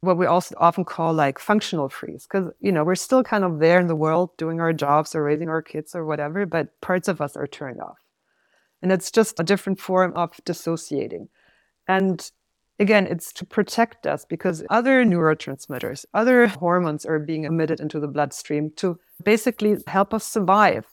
what 0.00 0.16
we 0.16 0.26
also 0.26 0.54
often 0.58 0.84
call 0.84 1.12
like 1.12 1.38
functional 1.38 1.88
freeze 1.88 2.24
because 2.24 2.52
you 2.60 2.70
know 2.70 2.84
we're 2.84 2.94
still 2.94 3.24
kind 3.24 3.42
of 3.44 3.58
there 3.58 3.80
in 3.80 3.88
the 3.88 3.96
world 3.96 4.36
doing 4.36 4.60
our 4.60 4.72
jobs 4.72 5.14
or 5.14 5.24
raising 5.24 5.48
our 5.48 5.62
kids 5.62 5.94
or 5.94 6.04
whatever 6.04 6.46
but 6.46 6.80
parts 6.80 7.08
of 7.08 7.20
us 7.20 7.36
are 7.36 7.46
turned 7.46 7.80
off. 7.80 7.98
And 8.80 8.92
it's 8.92 9.10
just 9.10 9.40
a 9.40 9.44
different 9.44 9.80
form 9.80 10.12
of 10.14 10.32
dissociating. 10.44 11.28
And 11.88 12.30
again 12.78 13.06
it's 13.06 13.32
to 13.32 13.44
protect 13.44 14.06
us 14.06 14.24
because 14.24 14.62
other 14.70 15.04
neurotransmitters 15.04 16.04
other 16.14 16.46
hormones 16.46 17.04
are 17.04 17.18
being 17.18 17.44
emitted 17.44 17.80
into 17.80 18.00
the 18.00 18.08
bloodstream 18.08 18.70
to 18.76 18.98
basically 19.24 19.76
help 19.86 20.14
us 20.14 20.24
survive 20.24 20.86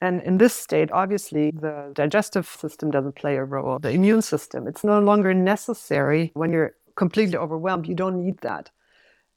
and 0.00 0.22
in 0.22 0.38
this 0.38 0.54
state, 0.54 0.90
obviously, 0.92 1.52
the 1.52 1.90
digestive 1.94 2.46
system 2.46 2.90
doesn't 2.90 3.16
play 3.16 3.36
a 3.36 3.44
role, 3.44 3.78
the 3.78 3.90
immune 3.90 4.22
system. 4.22 4.66
It's 4.66 4.84
no 4.84 5.00
longer 5.00 5.32
necessary 5.32 6.32
when 6.34 6.52
you're 6.52 6.74
completely 6.96 7.36
overwhelmed. 7.36 7.86
You 7.86 7.94
don't 7.94 8.22
need 8.22 8.38
that. 8.38 8.70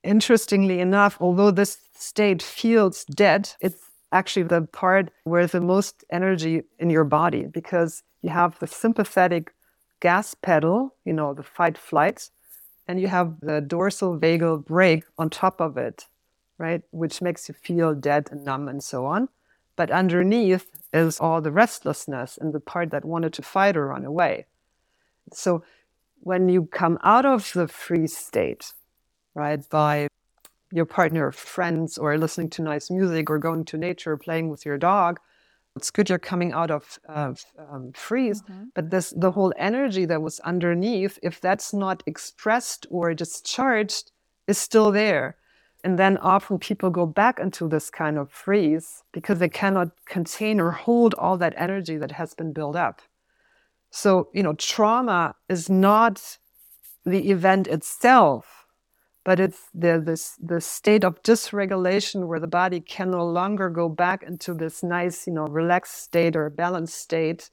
Interestingly 0.03 0.79
enough, 0.79 1.17
although 1.21 1.51
this 1.51 1.77
state 1.95 2.41
feels 2.41 3.05
dead, 3.05 3.49
it's 3.61 3.81
actually 4.11 4.43
the 4.43 4.63
part 4.63 5.11
where 5.23 5.47
the 5.47 5.61
most 5.61 6.03
energy 6.11 6.63
in 6.79 6.89
your 6.89 7.03
body 7.03 7.45
because 7.45 8.03
you 8.21 8.29
have 8.29 8.57
the 8.59 8.67
sympathetic 8.67 9.53
gas 9.99 10.33
pedal, 10.33 10.95
you 11.05 11.13
know, 11.13 11.33
the 11.33 11.43
fight 11.43 11.77
flight, 11.77 12.29
and 12.87 12.99
you 12.99 13.07
have 13.07 13.39
the 13.41 13.61
dorsal 13.61 14.17
vagal 14.17 14.65
brake 14.65 15.03
on 15.17 15.29
top 15.29 15.61
of 15.61 15.77
it, 15.77 16.07
right? 16.57 16.81
Which 16.91 17.21
makes 17.21 17.47
you 17.47 17.55
feel 17.55 17.93
dead 17.93 18.29
and 18.31 18.43
numb 18.43 18.67
and 18.67 18.83
so 18.83 19.05
on. 19.05 19.29
But 19.75 19.91
underneath 19.91 20.67
is 20.91 21.19
all 21.19 21.41
the 21.41 21.51
restlessness 21.51 22.37
and 22.37 22.53
the 22.53 22.59
part 22.59 22.89
that 22.91 23.05
wanted 23.05 23.33
to 23.33 23.41
fight 23.41 23.77
or 23.77 23.87
run 23.87 24.05
away. 24.05 24.45
So 25.31 25.63
when 26.21 26.49
you 26.49 26.65
come 26.65 26.97
out 27.03 27.25
of 27.25 27.53
the 27.53 27.67
freeze 27.67 28.17
state, 28.17 28.73
right, 29.33 29.61
by 29.69 30.07
your 30.71 30.85
partner 30.85 31.31
friends 31.31 31.97
or 31.97 32.17
listening 32.17 32.49
to 32.51 32.61
nice 32.61 32.91
music 32.91 33.29
or 33.29 33.37
going 33.37 33.65
to 33.65 33.77
nature, 33.77 34.13
or 34.13 34.17
playing 34.17 34.49
with 34.49 34.65
your 34.65 34.77
dog, 34.77 35.19
it's 35.79 35.91
good 35.91 36.09
you're 36.09 36.29
coming 36.31 36.51
out 36.51 36.71
of, 36.71 36.99
of 37.07 37.45
um, 37.71 37.93
freeze. 37.93 38.41
Mm-hmm. 38.41 38.63
But 38.75 38.89
this 38.93 39.13
the 39.15 39.31
whole 39.31 39.53
energy 39.57 40.05
that 40.05 40.21
was 40.21 40.39
underneath, 40.41 41.17
if 41.29 41.39
that's 41.39 41.73
not 41.73 42.03
expressed 42.05 42.81
or 42.89 43.13
discharged, 43.13 44.11
is 44.51 44.57
still 44.57 44.91
there. 44.91 45.37
And 45.85 45.97
then 45.97 46.17
often 46.17 46.59
people 46.59 46.89
go 46.89 47.05
back 47.05 47.39
into 47.39 47.69
this 47.69 47.89
kind 47.89 48.17
of 48.17 48.29
freeze 48.29 49.03
because 49.13 49.39
they 49.39 49.53
cannot 49.61 49.89
contain 50.05 50.59
or 50.59 50.71
hold 50.71 51.13
all 51.13 51.37
that 51.37 51.53
energy 51.55 51.95
that 51.97 52.11
has 52.11 52.33
been 52.33 52.51
built 52.51 52.75
up. 52.75 53.01
So, 53.89 54.09
you 54.33 54.43
know, 54.43 54.53
trauma 54.53 55.35
is 55.47 55.69
not 55.69 56.37
the 57.05 57.31
event 57.31 57.67
itself, 57.67 58.58
but 59.23 59.39
it's 59.39 59.69
the 59.73 60.01
this 60.03 60.35
the 60.41 60.61
state 60.61 61.03
of 61.03 61.21
dysregulation 61.23 62.27
where 62.27 62.39
the 62.39 62.47
body 62.47 62.79
can 62.79 63.11
no 63.11 63.25
longer 63.25 63.69
go 63.69 63.89
back 63.89 64.23
into 64.23 64.53
this 64.53 64.81
nice, 64.83 65.27
you 65.27 65.33
know, 65.33 65.45
relaxed 65.45 66.01
state 66.01 66.35
or 66.35 66.49
balanced 66.49 66.97
state, 66.97 67.49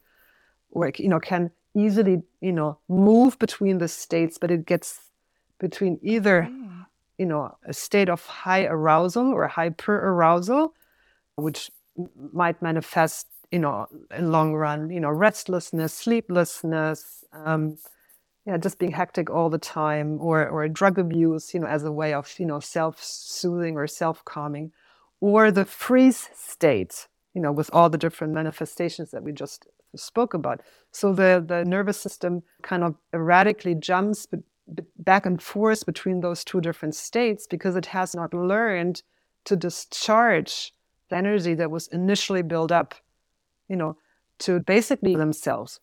where 0.70 0.88
it, 0.88 1.00
you 1.00 1.08
know 1.08 1.20
can 1.20 1.50
easily, 1.74 2.22
you 2.40 2.52
know, 2.52 2.78
move 2.88 3.38
between 3.38 3.78
the 3.78 3.88
states, 3.88 4.38
but 4.38 4.50
it 4.50 4.64
gets 4.64 5.10
between 5.58 5.98
either, 6.02 6.48
mm. 6.50 6.86
you 7.18 7.26
know, 7.26 7.54
a 7.66 7.72
state 7.72 8.08
of 8.08 8.24
high 8.24 8.64
arousal 8.64 9.26
or 9.32 9.46
hyper 9.46 9.96
arousal, 9.96 10.74
which 11.36 11.70
might 12.32 12.60
manifest, 12.62 13.26
you 13.50 13.58
know, 13.58 13.86
in 14.16 14.32
long 14.32 14.54
run, 14.54 14.90
you 14.90 15.00
know, 15.00 15.10
restlessness, 15.10 15.92
sleeplessness, 15.92 17.24
um, 17.32 17.76
yeah, 18.46 18.56
just 18.56 18.78
being 18.78 18.92
hectic 18.92 19.28
all 19.28 19.50
the 19.50 19.58
time, 19.58 20.20
or 20.20 20.48
or 20.48 20.68
drug 20.68 20.98
abuse, 20.98 21.52
you 21.52 21.60
know, 21.60 21.66
as 21.66 21.82
a 21.82 21.90
way 21.90 22.14
of 22.14 22.32
you 22.38 22.46
know 22.46 22.60
self-soothing 22.60 23.76
or 23.76 23.86
self-calming, 23.88 24.72
or 25.20 25.50
the 25.50 25.64
freeze 25.64 26.28
state, 26.34 27.08
you 27.34 27.42
know, 27.42 27.50
with 27.50 27.68
all 27.72 27.90
the 27.90 27.98
different 27.98 28.32
manifestations 28.32 29.10
that 29.10 29.24
we 29.24 29.32
just 29.32 29.66
spoke 29.96 30.32
about. 30.32 30.60
So 30.92 31.12
the 31.12 31.44
the 31.46 31.64
nervous 31.64 31.98
system 31.98 32.44
kind 32.62 32.84
of 32.84 32.94
erratically 33.12 33.74
jumps 33.74 34.26
back 34.98 35.26
and 35.26 35.42
forth 35.42 35.84
between 35.84 36.20
those 36.20 36.44
two 36.44 36.60
different 36.60 36.94
states 36.94 37.46
because 37.48 37.76
it 37.76 37.86
has 37.86 38.14
not 38.14 38.32
learned 38.32 39.02
to 39.44 39.56
discharge 39.56 40.72
the 41.08 41.16
energy 41.16 41.54
that 41.54 41.70
was 41.70 41.88
initially 41.88 42.42
built 42.42 42.72
up, 42.72 42.94
you 43.68 43.76
know, 43.76 43.96
to 44.38 44.60
basically 44.60 45.14
themselves 45.16 45.80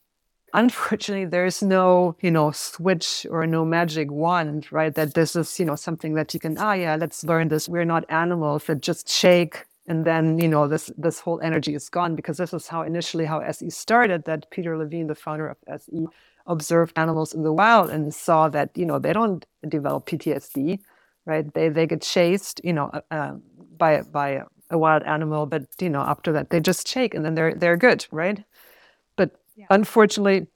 unfortunately 0.54 1.26
there's 1.26 1.62
no 1.64 2.16
you 2.22 2.32
know 2.32 2.52
switch 2.52 3.26
or 3.30 3.46
no 3.48 3.66
magic 3.66 4.12
wand 4.12 4.72
right? 4.72 4.94
That 4.96 5.14
this 5.14 5.36
is 5.36 5.60
you 5.60 5.66
know 5.66 5.76
something 5.76 6.14
that 6.16 6.34
you 6.34 6.40
can 6.40 6.58
ah 6.58 6.70
oh, 6.72 6.74
yeah 6.74 6.96
let's 6.96 7.24
learn 7.24 7.48
this. 7.50 7.68
We're 7.70 7.86
not 7.86 8.06
animals 8.10 8.66
that 8.66 8.82
just 8.82 9.10
shake 9.10 9.66
and 9.88 10.06
then 10.06 10.40
you 10.40 10.48
know 10.48 10.68
this 10.68 10.92
this 10.98 11.20
whole 11.20 11.40
energy 11.42 11.74
is 11.76 11.90
gone. 11.90 12.16
Because 12.16 12.38
this 12.38 12.54
is 12.54 12.68
how 12.68 12.84
initially 12.84 13.26
how 13.26 13.40
se 13.52 13.70
started 13.70 14.26
that 14.26 14.50
peter 14.52 14.78
levine 14.78 15.08
the 15.08 15.16
founder 15.16 15.48
of 15.48 15.58
se 15.82 16.06
observed 16.48 16.94
animals 16.98 17.34
in 17.34 17.44
the 17.44 17.54
wild 17.54 17.90
and 17.90 18.14
saw 18.14 18.50
that 18.50 18.70
you 18.76 18.86
know 18.86 19.00
they 19.00 19.14
don't 19.14 19.46
develop 19.68 20.06
ptsd 20.08 20.80
right? 21.26 21.54
They 21.54 21.70
they 21.70 21.88
get 21.88 22.02
chased 22.02 22.62
you 22.64 22.74
know 22.74 22.90
uh, 22.94 23.02
uh 23.12 23.34
by 23.78 24.02
by 24.02 24.44
a 24.70 24.78
wild 24.78 25.04
animal 25.04 25.46
but 25.46 25.64
you 25.80 25.90
know 25.90 26.02
after 26.02 26.32
that 26.34 26.50
they 26.50 26.60
just 26.60 26.88
shake 26.88 27.14
and 27.16 27.24
then 27.26 27.36
they're 27.36 27.54
they're 27.56 27.78
good 27.78 28.06
right 28.12 28.44
yeah. 29.56 29.68
Unfortunately, 29.70 30.48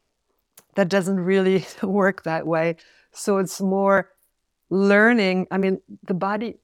that 0.75 0.89
doesn't 0.89 1.19
really 1.19 1.65
work 1.83 2.23
that 2.23 2.45
way. 2.45 2.77
So 3.11 3.37
it's 3.37 3.61
more 3.61 4.09
learning. 4.69 5.47
I 5.51 5.57
mean, 5.57 5.81
the 6.03 6.13
body 6.13 6.57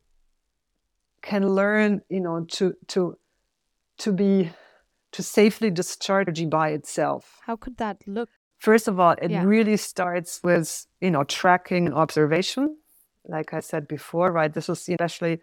can 1.22 1.48
learn, 1.48 2.02
you 2.10 2.20
know, 2.20 2.46
to 2.52 2.76
to 2.88 3.18
to 4.00 4.12
be 4.12 4.52
to 5.12 5.24
safely 5.24 5.70
discharge 5.70 6.28
energy 6.28 6.46
by 6.46 6.70
itself. 6.70 7.40
How 7.46 7.56
could 7.56 7.78
that 7.78 7.98
look? 8.08 8.30
First 8.58 8.88
of 8.88 9.00
all, 9.00 9.16
it 9.22 9.30
yeah. 9.30 9.44
really 9.44 9.78
starts 9.78 10.42
with, 10.44 10.88
you 11.02 11.12
know, 11.12 11.24
tracking 11.24 11.86
and 11.86 11.96
observation. 11.96 12.78
Like 13.28 13.54
I 13.54 13.60
said 13.60 13.88
before, 13.88 14.32
right? 14.32 14.54
This 14.54 14.70
is 14.70 14.88
especially 14.90 15.40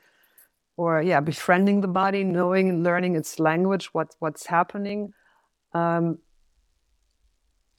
or 0.77 1.03
yeah, 1.03 1.21
befriending 1.21 1.83
the 1.83 1.89
body, 1.89 2.25
knowing, 2.25 2.71
and 2.71 2.83
learning 2.83 3.17
its 3.17 3.39
language, 3.39 3.87
what 3.93 4.15
what's 4.19 4.47
happening. 4.47 5.13
Um, 5.75 6.19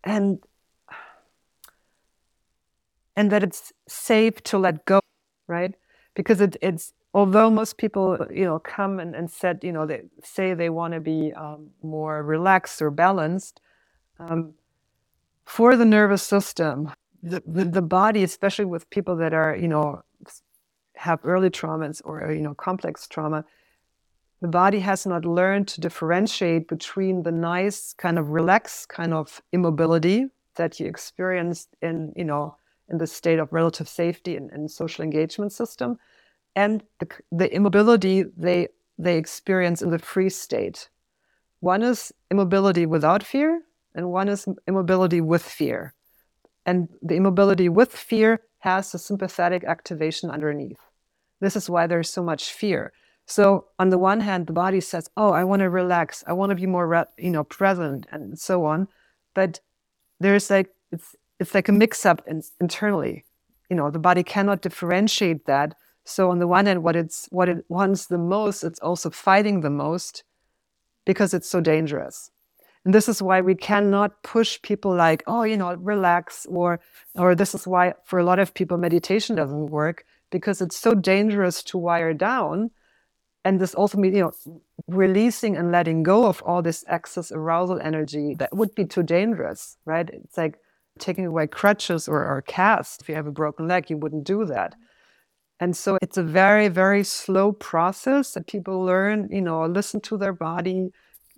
and 0.04 0.40
and 3.16 3.32
that 3.32 3.44
it's 3.44 3.74
safe 3.88 4.42
to 4.44 4.58
let 4.58 4.86
go 4.86 5.02
right? 5.52 5.76
Because 6.16 6.42
it, 6.42 6.56
it's 6.62 6.94
although 7.14 7.50
most 7.50 7.78
people 7.78 8.26
you 8.34 8.46
know 8.46 8.58
come 8.60 9.00
and, 9.00 9.16
and 9.16 9.30
said 9.30 9.60
you 9.64 9.72
know 9.72 9.86
they 9.86 10.02
say 10.24 10.54
they 10.54 10.70
want 10.70 10.94
to 10.94 11.00
be 11.00 11.34
um, 11.34 11.70
more 11.84 12.24
relaxed 12.24 12.82
or 12.82 12.90
balanced 12.90 13.60
um, 14.20 14.54
for 15.46 15.76
the 15.76 15.86
nervous 15.86 16.24
system 16.24 16.92
the, 17.22 17.44
the, 17.46 17.66
the 17.66 17.82
body 17.82 18.24
especially 18.24 18.66
with 18.66 18.90
people 18.90 19.16
that 19.18 19.34
are 19.34 19.56
you 19.56 19.68
know 19.68 20.02
have 20.96 21.20
early 21.24 21.50
traumas 21.50 22.02
or 22.06 22.32
you 22.32 22.42
know 22.42 22.54
complex 22.54 23.08
trauma 23.08 23.44
the 24.42 24.48
body 24.48 24.80
has 24.80 25.06
not 25.06 25.24
learned 25.24 25.68
to 25.68 25.82
differentiate 25.82 26.68
between 26.68 27.24
the 27.24 27.32
nice 27.32 27.94
kind 27.94 28.18
of 28.18 28.30
relaxed 28.30 28.90
kind 28.90 29.14
of 29.14 29.42
immobility 29.52 30.26
that 30.56 30.80
you 30.80 30.88
experienced 30.88 31.70
in 31.82 32.12
you 32.16 32.26
know 32.26 32.56
in 32.90 32.98
the 32.98 33.08
state 33.08 33.40
of 33.40 33.54
relative 33.54 33.88
safety 33.88 34.36
and, 34.36 34.52
and 34.52 34.70
social 34.70 35.04
engagement 35.04 35.54
system 35.54 35.98
and 36.56 36.84
the, 37.00 37.08
the 37.32 37.54
immobility 37.56 38.24
they 38.36 38.68
they 38.98 39.18
experience 39.18 39.82
in 39.82 39.90
the 39.90 40.00
free 40.00 40.30
state. 40.30 40.90
One 41.60 41.82
is 41.82 42.12
immobility 42.30 42.86
without 42.86 43.24
fear 43.24 43.62
and 43.96 44.12
one 44.12 44.28
is 44.28 44.48
immobility 44.68 45.22
with 45.22 45.44
fear. 45.44 45.94
And 46.66 46.90
the 47.02 47.16
immobility 47.16 47.70
with 47.70 47.92
fear 47.92 48.42
has 48.60 48.94
a 48.94 49.00
sympathetic 49.00 49.64
activation 49.64 50.30
underneath. 50.30 50.80
This 51.40 51.56
is 51.56 51.70
why 51.70 51.88
there's 51.88 52.10
so 52.10 52.22
much 52.22 52.52
fear 52.52 52.94
so 53.32 53.68
on 53.80 53.92
the 53.92 53.98
one 53.98 54.20
hand, 54.20 54.48
the 54.48 54.54
body 54.54 54.82
says, 54.82 55.10
"Oh, 55.16 55.32
I 55.32 55.46
want 55.46 55.62
to 55.62 55.70
relax. 55.70 56.22
I 56.28 56.34
want 56.34 56.50
to 56.50 56.56
be 56.56 56.66
more, 56.66 56.86
re- 56.86 57.14
you 57.18 57.30
know, 57.30 57.46
present, 57.46 58.06
and 58.12 58.38
so 58.38 58.66
on." 58.66 58.90
But 59.34 59.62
there's 60.20 60.50
like 60.50 60.70
it's 60.92 61.16
it's 61.40 61.56
like 61.56 61.70
a 61.70 61.72
mix-up 61.72 62.22
in, 62.28 62.44
internally. 62.60 63.24
You 63.70 63.78
know, 63.78 63.90
the 63.90 64.00
body 64.00 64.22
cannot 64.22 64.62
differentiate 64.62 65.46
that. 65.46 65.76
So 66.04 66.30
on 66.30 66.40
the 66.40 66.48
one 66.48 66.66
hand, 66.66 66.84
what 66.84 66.98
it's 66.98 67.30
what 67.32 67.48
it 67.48 67.64
wants 67.70 68.08
the 68.08 68.18
most, 68.18 68.66
it's 68.66 68.82
also 68.82 69.10
fighting 69.10 69.62
the 69.62 69.70
most 69.70 70.26
because 71.06 71.34
it's 71.34 71.50
so 71.50 71.62
dangerous. 71.62 72.32
And 72.84 72.94
this 72.94 73.08
is 73.08 73.22
why 73.22 73.40
we 73.40 73.56
cannot 73.56 74.24
push 74.24 74.62
people 74.62 74.94
like, 74.94 75.24
oh, 75.26 75.44
you 75.44 75.56
know, 75.56 75.74
relax, 75.76 76.46
or 76.50 76.82
or 77.16 77.34
this 77.34 77.56
is 77.56 77.66
why 77.66 77.94
for 78.04 78.20
a 78.20 78.26
lot 78.26 78.40
of 78.40 78.54
people 78.54 78.78
meditation 78.78 79.38
doesn't 79.38 79.68
work 79.68 80.04
because 80.32 80.62
it's 80.62 80.78
so 80.78 80.94
dangerous 80.96 81.64
to 81.64 81.78
wire 81.78 82.14
down 82.14 82.72
and 83.44 83.60
this 83.60 83.74
also 83.74 83.98
means 83.98 84.16
you 84.16 84.22
know 84.22 84.62
releasing 84.88 85.58
and 85.58 85.72
letting 85.72 86.04
go 86.04 86.26
of 86.26 86.42
all 86.44 86.62
this 86.62 86.84
excess 86.88 87.32
arousal 87.32 87.80
energy 87.80 88.36
that 88.38 88.56
would 88.56 88.74
be 88.76 88.86
too 88.86 89.04
dangerous 89.04 89.78
right 89.86 90.10
it's 90.12 90.38
like 90.38 90.58
taking 91.00 91.26
away 91.26 91.48
crutches 91.48 92.08
or, 92.08 92.26
or 92.26 92.42
cast 92.44 93.02
if 93.02 93.10
you 93.10 93.16
have 93.16 93.28
a 93.28 93.32
broken 93.32 93.68
leg 93.68 93.90
you 93.90 93.98
wouldn't 93.98 94.24
do 94.24 94.46
that 94.46 94.76
and 95.60 95.76
so 95.76 95.98
it's 96.02 96.18
a 96.18 96.24
very 96.24 96.68
very 96.68 97.04
slow 97.04 97.52
process 97.52 98.34
that 98.34 98.48
people 98.48 98.84
learn 98.84 99.28
you 99.32 99.42
know 99.42 99.66
listen 99.66 100.02
to 100.02 100.18
their 100.18 100.34
body 100.34 100.90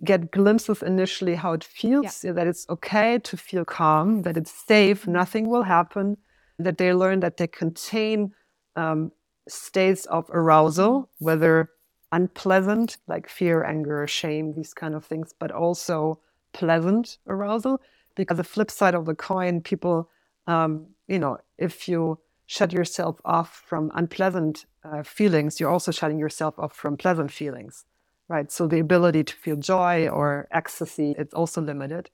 get 0.04 0.32
glimpses 0.32 0.82
initially 0.82 1.36
how 1.36 1.54
it 1.54 1.64
feels 1.64 2.24
yeah. 2.24 2.32
that 2.32 2.48
it's 2.48 2.66
okay 2.70 3.20
to 3.20 3.38
feel 3.38 3.64
calm 3.64 4.24
that 4.24 4.38
it's 4.38 4.52
safe 4.52 5.02
mm-hmm. 5.02 5.14
nothing 5.14 5.48
will 5.48 5.64
happen 5.64 6.18
that 6.60 6.78
they 6.78 6.94
learn 6.94 7.20
that 7.20 7.38
they 7.38 7.48
contain 7.48 8.32
um, 8.76 9.12
states 9.48 10.06
of 10.08 10.30
arousal 10.32 11.10
whether 11.20 11.70
unpleasant, 12.14 12.98
like 13.08 13.28
fear, 13.28 13.64
anger, 13.64 14.06
shame, 14.08 14.54
these 14.54 14.74
kind 14.74 14.94
of 14.96 15.04
things, 15.04 15.34
but 15.38 15.52
also 15.52 16.20
pleasant 16.54 17.18
arousal. 17.28 17.82
Because 18.16 18.38
the 18.38 18.44
flip 18.44 18.70
side 18.70 18.94
of 18.94 19.06
the 19.06 19.16
coin, 19.16 19.62
people, 19.62 20.10
um, 20.46 20.86
you 21.08 21.18
know, 21.18 21.40
if 21.58 21.90
you 21.90 22.20
shut 22.46 22.72
yourself 22.72 23.20
off 23.26 23.64
from 23.66 23.92
unpleasant 23.96 24.66
uh, 24.84 25.02
feelings, 25.02 25.60
you're 25.60 25.72
also 25.72 25.92
shutting 25.92 26.20
yourself 26.20 26.54
off 26.60 26.74
from 26.76 26.96
pleasant 26.96 27.32
feelings, 27.32 27.86
right? 28.28 28.52
So 28.52 28.68
the 28.68 28.80
ability 28.80 29.24
to 29.24 29.34
feel 29.34 29.56
joy 29.56 30.08
or 30.08 30.48
ecstasy, 30.52 31.16
it's 31.18 31.34
also 31.34 31.62
limited. 31.62 32.12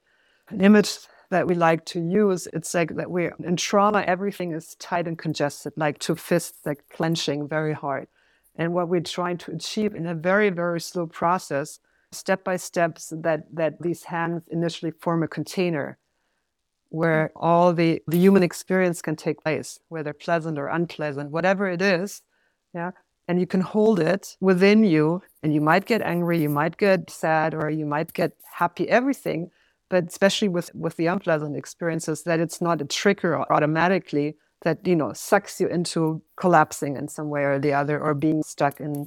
An 0.48 0.62
image 0.62 0.96
that 1.28 1.46
we 1.46 1.54
like 1.54 1.84
to 1.84 2.00
use, 2.00 2.48
it's 2.54 2.72
like 2.72 2.96
that 2.96 3.10
we're 3.10 3.34
in 3.44 3.56
trauma, 3.56 4.00
everything 4.06 4.52
is 4.52 4.74
tight 4.76 5.06
and 5.06 5.18
congested, 5.18 5.74
like 5.76 5.98
two 5.98 6.14
fists, 6.14 6.64
like 6.64 6.88
clenching 6.88 7.46
very 7.46 7.74
hard 7.74 8.08
and 8.60 8.74
what 8.74 8.90
we're 8.90 9.00
trying 9.00 9.38
to 9.38 9.52
achieve 9.52 9.94
in 9.94 10.06
a 10.06 10.14
very, 10.14 10.50
very 10.50 10.80
slow 10.80 11.06
process, 11.06 11.80
step 12.12 12.44
by 12.44 12.56
steps 12.56 13.10
that, 13.16 13.40
that 13.54 13.80
these 13.80 14.04
hands 14.04 14.42
initially 14.50 14.92
form 15.00 15.22
a 15.22 15.28
container 15.28 15.96
where 16.90 17.28
mm. 17.28 17.40
all 17.40 17.72
the, 17.72 18.02
the 18.06 18.18
human 18.18 18.42
experience 18.42 19.00
can 19.00 19.16
take 19.16 19.42
place, 19.42 19.80
whether 19.88 20.12
pleasant 20.12 20.58
or 20.58 20.68
unpleasant, 20.68 21.30
whatever 21.30 21.70
it 21.70 21.80
is. 21.80 22.20
Yeah. 22.74 22.90
And 23.26 23.40
you 23.40 23.46
can 23.46 23.62
hold 23.62 23.98
it 23.98 24.36
within 24.40 24.84
you, 24.84 25.22
and 25.42 25.54
you 25.54 25.62
might 25.62 25.86
get 25.86 26.02
angry, 26.02 26.42
you 26.42 26.50
might 26.50 26.76
get 26.76 27.08
sad, 27.08 27.54
or 27.54 27.70
you 27.70 27.86
might 27.86 28.12
get 28.12 28.32
happy, 28.52 28.88
everything. 28.90 29.50
But 29.88 30.04
especially 30.08 30.48
with, 30.48 30.74
with 30.74 30.96
the 30.96 31.06
unpleasant 31.06 31.56
experiences, 31.56 32.24
that 32.24 32.40
it's 32.40 32.60
not 32.60 32.82
a 32.82 32.84
trigger 32.84 33.40
automatically 33.50 34.36
that 34.62 34.86
you 34.86 34.96
know 34.96 35.12
sucks 35.12 35.60
you 35.60 35.68
into 35.68 36.22
collapsing 36.36 36.96
in 36.96 37.08
some 37.08 37.28
way 37.30 37.42
or 37.44 37.58
the 37.58 37.72
other 37.72 38.00
or 38.00 38.14
being 38.14 38.42
stuck 38.42 38.80
in 38.80 39.06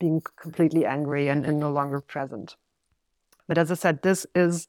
being 0.00 0.22
completely 0.40 0.86
angry 0.86 1.28
and, 1.28 1.44
and 1.44 1.58
no 1.58 1.70
longer 1.70 2.00
present 2.00 2.56
but 3.46 3.58
as 3.58 3.70
i 3.70 3.74
said 3.74 4.02
this 4.02 4.26
is 4.34 4.68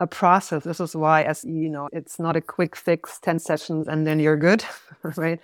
a 0.00 0.06
process 0.06 0.64
this 0.64 0.80
is 0.80 0.94
why 0.94 1.22
as 1.22 1.44
you 1.44 1.68
know 1.68 1.88
it's 1.92 2.18
not 2.18 2.36
a 2.36 2.40
quick 2.40 2.76
fix 2.76 3.18
10 3.20 3.38
sessions 3.38 3.88
and 3.88 4.06
then 4.06 4.18
you're 4.20 4.36
good 4.36 4.64
right 5.16 5.40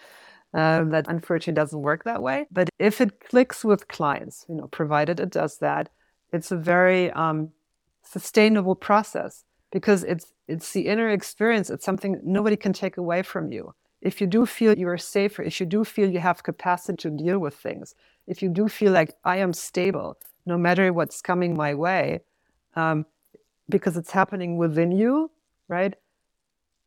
Uh, 0.55 0.85
that 0.85 1.07
unfortunately 1.09 1.55
doesn't 1.55 1.81
work 1.81 2.05
that 2.05 2.23
way. 2.23 2.47
But 2.51 2.69
if 2.79 3.01
it 3.01 3.21
clicks 3.21 3.65
with 3.65 3.89
clients, 3.89 4.45
you 4.51 4.55
know, 4.55 4.67
provided 4.67 5.19
it 5.19 5.31
does 5.31 5.57
that, 5.59 5.89
it's 6.31 6.51
a 6.53 6.59
very 6.59 7.11
um, 7.13 7.53
sustainable 8.03 8.75
process 8.75 9.45
because 9.71 10.05
it's 10.05 10.35
it's 10.49 10.73
the 10.73 10.89
inner 10.89 11.09
experience. 11.09 11.71
It's 11.71 11.87
something 11.87 12.21
nobody 12.23 12.57
can 12.57 12.75
take 12.75 12.99
away 12.99 13.23
from 13.23 13.51
you. 13.51 13.75
If 14.03 14.21
you 14.21 14.27
do 14.27 14.47
feel 14.47 14.77
you 14.77 14.89
are 14.89 14.99
safer, 14.99 15.43
if 15.43 15.61
you 15.61 15.67
do 15.67 15.85
feel 15.85 16.11
you 16.11 16.19
have 16.19 16.43
capacity 16.43 16.97
to 17.03 17.11
deal 17.11 17.39
with 17.39 17.55
things, 17.55 17.95
if 18.27 18.43
you 18.43 18.49
do 18.49 18.69
feel 18.69 18.93
like 18.93 19.15
I 19.25 19.37
am 19.37 19.53
stable, 19.53 20.19
no 20.45 20.59
matter 20.59 20.93
what's 20.93 21.23
coming 21.23 21.57
my 21.57 21.73
way, 21.75 22.21
um, 22.75 23.07
because 23.69 23.97
it's 23.97 24.11
happening 24.11 24.57
within 24.59 24.91
you, 24.91 25.31
right? 25.69 25.95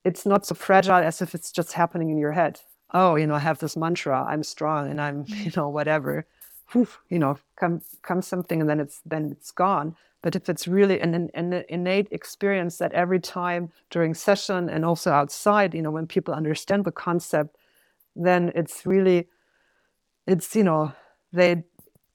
It's 0.03 0.25
not 0.25 0.45
so 0.45 0.55
fragile 0.55 0.95
as 1.03 1.21
if 1.21 1.33
it's 1.33 1.51
just 1.51 1.73
happening 1.73 2.09
in 2.09 2.17
your 2.17 2.33
head. 2.33 2.59
Oh, 2.93 3.15
you 3.15 3.25
know, 3.25 3.35
I 3.35 3.39
have 3.39 3.59
this 3.59 3.77
mantra, 3.77 4.23
I'm 4.23 4.43
strong 4.43 4.89
and 4.91 4.99
I'm, 5.01 5.25
you 5.27 5.51
know, 5.55 5.69
whatever. 5.69 6.27
Whew, 6.71 6.87
you 7.09 7.19
know, 7.19 7.37
come 7.57 7.81
come 8.01 8.21
something 8.21 8.61
and 8.61 8.69
then 8.69 8.79
it's 8.79 9.01
then 9.05 9.31
it's 9.31 9.51
gone. 9.51 9.95
But 10.25 10.35
if 10.35 10.49
it's 10.49 10.67
really 10.67 10.99
an, 11.01 11.13
an, 11.13 11.29
an 11.35 11.63
innate 11.69 12.07
experience 12.09 12.79
that 12.79 12.91
every 12.93 13.19
time 13.19 13.71
during 13.91 14.15
session 14.15 14.69
and 14.69 14.83
also 14.83 15.11
outside, 15.11 15.75
you 15.75 15.83
know, 15.83 15.91
when 15.91 16.07
people 16.07 16.33
understand 16.33 16.83
the 16.83 16.91
concept, 16.91 17.57
then 18.15 18.51
it's 18.55 18.87
really, 18.87 19.27
it's, 20.25 20.55
you 20.55 20.63
know, 20.63 20.93
they, 21.31 21.63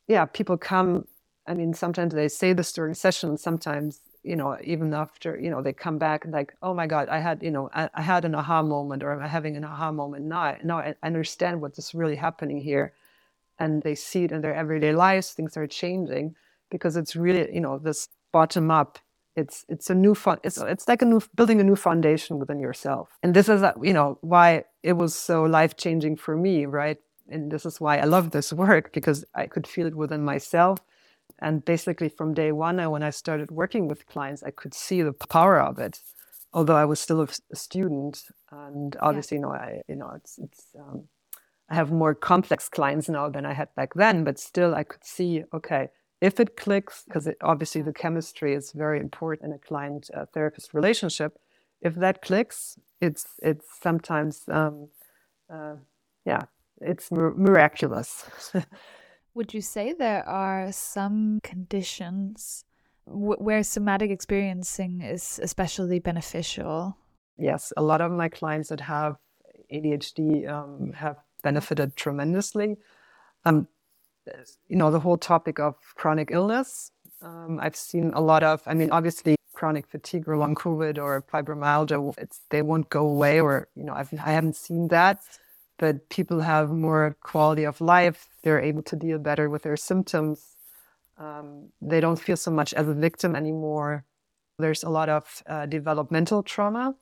yeah, 0.08 0.24
people 0.24 0.56
come. 0.56 1.06
I 1.46 1.54
mean, 1.54 1.72
sometimes 1.72 2.12
they 2.12 2.26
say 2.28 2.52
this 2.52 2.72
during 2.72 2.94
session, 2.94 3.36
sometimes, 3.36 4.00
you 4.24 4.34
know, 4.34 4.58
even 4.64 4.92
after, 4.92 5.38
you 5.38 5.48
know, 5.48 5.62
they 5.62 5.72
come 5.72 5.98
back 5.98 6.24
and 6.24 6.32
like, 6.32 6.52
oh 6.62 6.74
my 6.74 6.88
God, 6.88 7.08
I 7.08 7.18
had, 7.18 7.44
you 7.44 7.52
know, 7.52 7.70
I, 7.72 7.90
I 7.94 8.02
had 8.02 8.24
an 8.24 8.34
aha 8.34 8.62
moment 8.62 9.04
or 9.04 9.12
I'm 9.12 9.28
having 9.28 9.56
an 9.56 9.64
aha 9.64 9.92
moment. 9.92 10.24
Now, 10.24 10.56
now 10.64 10.78
I 10.78 10.96
understand 11.04 11.60
what 11.60 11.78
is 11.78 11.94
really 11.94 12.16
happening 12.16 12.60
here. 12.60 12.92
And 13.60 13.82
they 13.82 13.94
see 13.94 14.24
it 14.24 14.32
in 14.32 14.40
their 14.40 14.54
everyday 14.54 14.92
lives, 14.92 15.32
things 15.32 15.56
are 15.56 15.66
changing 15.66 16.34
because 16.70 16.96
it's 16.96 17.14
really 17.16 17.52
you 17.52 17.60
know 17.60 17.78
this 17.78 18.08
bottom 18.32 18.70
up 18.70 18.98
it's 19.36 19.64
it's 19.68 19.90
a 19.90 19.94
new 19.94 20.14
fun 20.14 20.38
it's 20.42 20.58
it's 20.58 20.88
like 20.88 21.02
a 21.02 21.04
new 21.04 21.20
building 21.34 21.60
a 21.60 21.64
new 21.64 21.76
foundation 21.76 22.38
within 22.38 22.60
yourself. 22.60 23.08
And 23.22 23.34
this 23.34 23.48
is 23.48 23.62
you 23.82 23.92
know 23.92 24.18
why 24.22 24.64
it 24.82 24.94
was 24.94 25.14
so 25.14 25.42
life 25.42 25.76
changing 25.76 26.16
for 26.16 26.36
me 26.36 26.66
right? 26.66 26.98
And 27.28 27.50
this 27.50 27.64
is 27.64 27.80
why 27.80 27.98
i 27.98 28.04
love 28.04 28.30
this 28.30 28.52
work 28.52 28.92
because 28.92 29.24
i 29.34 29.46
could 29.46 29.66
feel 29.66 29.86
it 29.86 29.94
within 29.94 30.24
myself. 30.24 30.78
And 31.38 31.64
basically 31.64 32.08
from 32.08 32.34
day 32.34 32.52
one 32.52 32.78
when 32.90 33.02
i 33.02 33.10
started 33.10 33.50
working 33.50 33.88
with 33.88 34.06
clients 34.06 34.42
i 34.42 34.50
could 34.50 34.74
see 34.74 35.02
the 35.02 35.12
power 35.12 35.60
of 35.60 35.78
it 35.78 36.00
although 36.52 36.76
i 36.76 36.84
was 36.84 37.00
still 37.00 37.20
a 37.22 37.56
student. 37.56 38.24
And 38.50 38.96
obviously 39.00 39.36
yeah. 39.36 39.40
you 39.40 39.46
know 39.46 39.52
i 39.52 39.82
you 39.88 39.96
know 39.96 40.10
it's 40.16 40.38
it's 40.38 40.66
um, 40.78 41.04
i 41.70 41.74
have 41.74 41.90
more 41.90 42.14
complex 42.14 42.68
clients 42.68 43.08
now 43.08 43.28
than 43.28 43.46
i 43.46 43.52
had 43.52 43.74
back 43.74 43.94
then 43.94 44.24
but 44.24 44.38
still 44.38 44.74
i 44.74 44.84
could 44.84 45.04
see 45.04 45.42
okay 45.54 45.88
if 46.20 46.38
it 46.38 46.56
clicks, 46.56 47.04
because 47.04 47.28
obviously 47.42 47.80
the 47.80 47.92
chemistry 47.92 48.54
is 48.54 48.72
very 48.72 49.00
important 49.00 49.50
in 49.50 49.54
a 49.54 49.58
client 49.58 50.10
uh, 50.14 50.26
therapist 50.34 50.74
relationship, 50.74 51.38
if 51.80 51.94
that 51.94 52.20
clicks, 52.20 52.78
it's 53.00 53.26
it's 53.42 53.64
sometimes 53.80 54.42
um, 54.48 54.88
uh, 55.52 55.76
yeah, 56.26 56.42
it's 56.82 57.10
miraculous. 57.10 58.28
Would 59.34 59.54
you 59.54 59.62
say 59.62 59.94
there 59.94 60.28
are 60.28 60.72
some 60.72 61.40
conditions 61.42 62.64
where 63.06 63.62
somatic 63.62 64.10
experiencing 64.10 65.00
is 65.00 65.40
especially 65.42 66.00
beneficial? 66.00 66.98
Yes, 67.38 67.72
a 67.78 67.82
lot 67.82 68.02
of 68.02 68.12
my 68.12 68.28
clients 68.28 68.68
that 68.68 68.80
have 68.80 69.16
ADHD 69.72 70.46
um, 70.50 70.92
have 70.92 71.16
benefited 71.40 71.96
tremendously. 71.96 72.76
Um, 73.44 73.68
you 74.68 74.76
know, 74.76 74.90
the 74.90 75.00
whole 75.00 75.16
topic 75.16 75.58
of 75.58 75.76
chronic 75.94 76.30
illness. 76.30 76.92
Um, 77.22 77.58
I've 77.60 77.76
seen 77.76 78.12
a 78.14 78.20
lot 78.20 78.42
of, 78.42 78.62
I 78.66 78.74
mean, 78.74 78.90
obviously 78.90 79.36
chronic 79.52 79.86
fatigue 79.86 80.26
or 80.26 80.36
long 80.38 80.54
COVID 80.54 80.98
or 80.98 81.22
fibromyalgia, 81.22 82.14
it's, 82.18 82.40
they 82.50 82.62
won't 82.62 82.88
go 82.88 83.06
away 83.06 83.40
or, 83.40 83.68
you 83.74 83.84
know, 83.84 83.92
I've, 83.92 84.12
I 84.14 84.32
haven't 84.32 84.56
seen 84.56 84.88
that, 84.88 85.20
but 85.78 86.08
people 86.08 86.40
have 86.40 86.70
more 86.70 87.16
quality 87.20 87.64
of 87.64 87.80
life. 87.80 88.28
They're 88.42 88.60
able 88.60 88.82
to 88.84 88.96
deal 88.96 89.18
better 89.18 89.50
with 89.50 89.62
their 89.62 89.76
symptoms. 89.76 90.56
Um, 91.18 91.68
they 91.82 92.00
don't 92.00 92.18
feel 92.18 92.36
so 92.36 92.50
much 92.50 92.72
as 92.72 92.88
a 92.88 92.94
victim 92.94 93.36
anymore. 93.36 94.04
There's 94.58 94.82
a 94.82 94.88
lot 94.88 95.08
of 95.10 95.42
uh, 95.46 95.66
developmental 95.66 96.42
trauma, 96.42 96.94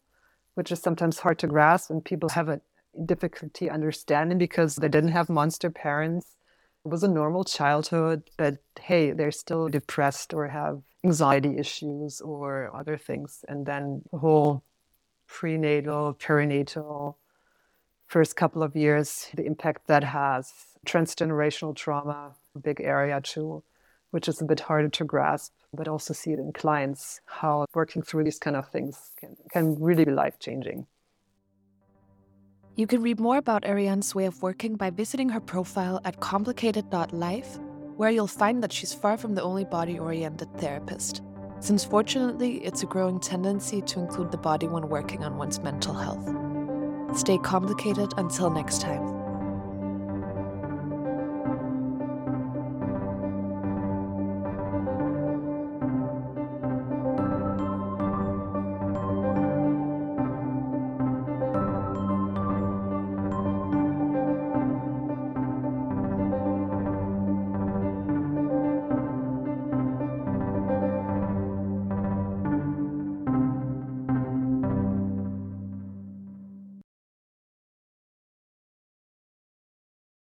which 0.55 0.73
is 0.73 0.81
sometimes 0.81 1.21
hard 1.21 1.39
to 1.41 1.47
grasp 1.47 1.91
and 1.91 2.05
people 2.05 2.31
have 2.31 2.49
a 2.49 2.61
difficulty 3.07 3.71
understanding 3.71 4.39
because 4.39 4.77
they 4.77 4.89
didn't 4.89 5.13
have 5.13 5.29
monster 5.29 5.71
parents 5.71 6.37
It 6.85 6.89
was 6.91 7.03
a 7.03 7.09
normal 7.09 7.45
childhood, 7.45 8.31
but 8.37 8.59
hey, 8.81 9.11
they're 9.13 9.33
still 9.33 9.69
depressed 9.69 10.33
or 10.33 10.49
have 10.49 10.81
anxiety 11.05 11.59
issues 11.59 12.21
or 12.21 12.71
other 12.75 12.97
things. 12.97 13.45
And 13.49 13.67
then 13.67 14.03
the 14.13 14.19
whole 14.19 14.65
prenatal, 15.27 16.15
perinatal, 16.15 17.17
first 18.07 18.37
couple 18.37 18.63
of 18.63 18.77
years, 18.77 19.29
the 19.35 19.45
impact 19.45 19.87
that 19.89 20.05
has, 20.05 20.53
transgenerational 20.87 21.75
trauma, 21.77 22.35
big 22.63 22.81
area 22.81 23.21
too, 23.21 23.63
which 24.11 24.29
is 24.29 24.41
a 24.41 24.45
bit 24.45 24.61
harder 24.61 24.89
to 24.89 25.05
grasp, 25.05 25.53
but 25.75 25.89
also 25.89 26.15
see 26.15 26.33
it 26.33 26.39
in 26.39 26.53
clients, 26.53 27.21
how 27.27 27.67
working 27.75 28.03
through 28.03 28.25
these 28.25 28.39
kind 28.39 28.57
of 28.57 28.69
things 28.71 29.13
can, 29.19 29.37
can 29.53 29.77
really 29.81 30.05
be 30.05 30.13
life 30.13 30.39
changing. 30.39 30.87
You 32.79 32.87
can 32.87 33.03
read 33.03 33.19
more 33.19 33.39
about 33.39 33.65
Ariane's 33.65 34.15
way 34.15 34.27
of 34.27 34.41
working 34.41 34.77
by 34.77 34.91
visiting 34.91 35.29
her 35.31 35.41
profile 35.41 36.01
at 36.05 36.21
complicated.life, 36.21 37.59
where 37.97 38.11
you'll 38.11 38.29
find 38.29 38.63
that 38.63 38.73
she's 38.73 38.95
far 38.95 39.17
from 39.17 39.35
the 39.35 39.43
only 39.43 39.65
body 39.65 39.99
oriented 39.99 40.57
therapist, 40.59 41.23
since 41.59 41.85
fortunately 41.85 42.59
it's 42.65 42.85
a 42.85 42.87
growing 42.87 43.19
tendency 43.19 43.83
to 43.83 43.99
include 43.99 44.31
the 44.31 44.39
body 44.39 44.69
when 44.69 44.89
working 44.89 45.25
on 45.25 45.37
one's 45.37 45.59
mental 45.59 45.93
health. 45.93 47.19
Stay 47.19 47.39
complicated 47.39 48.13
until 48.17 48.49
next 48.49 48.81
time. 48.81 49.18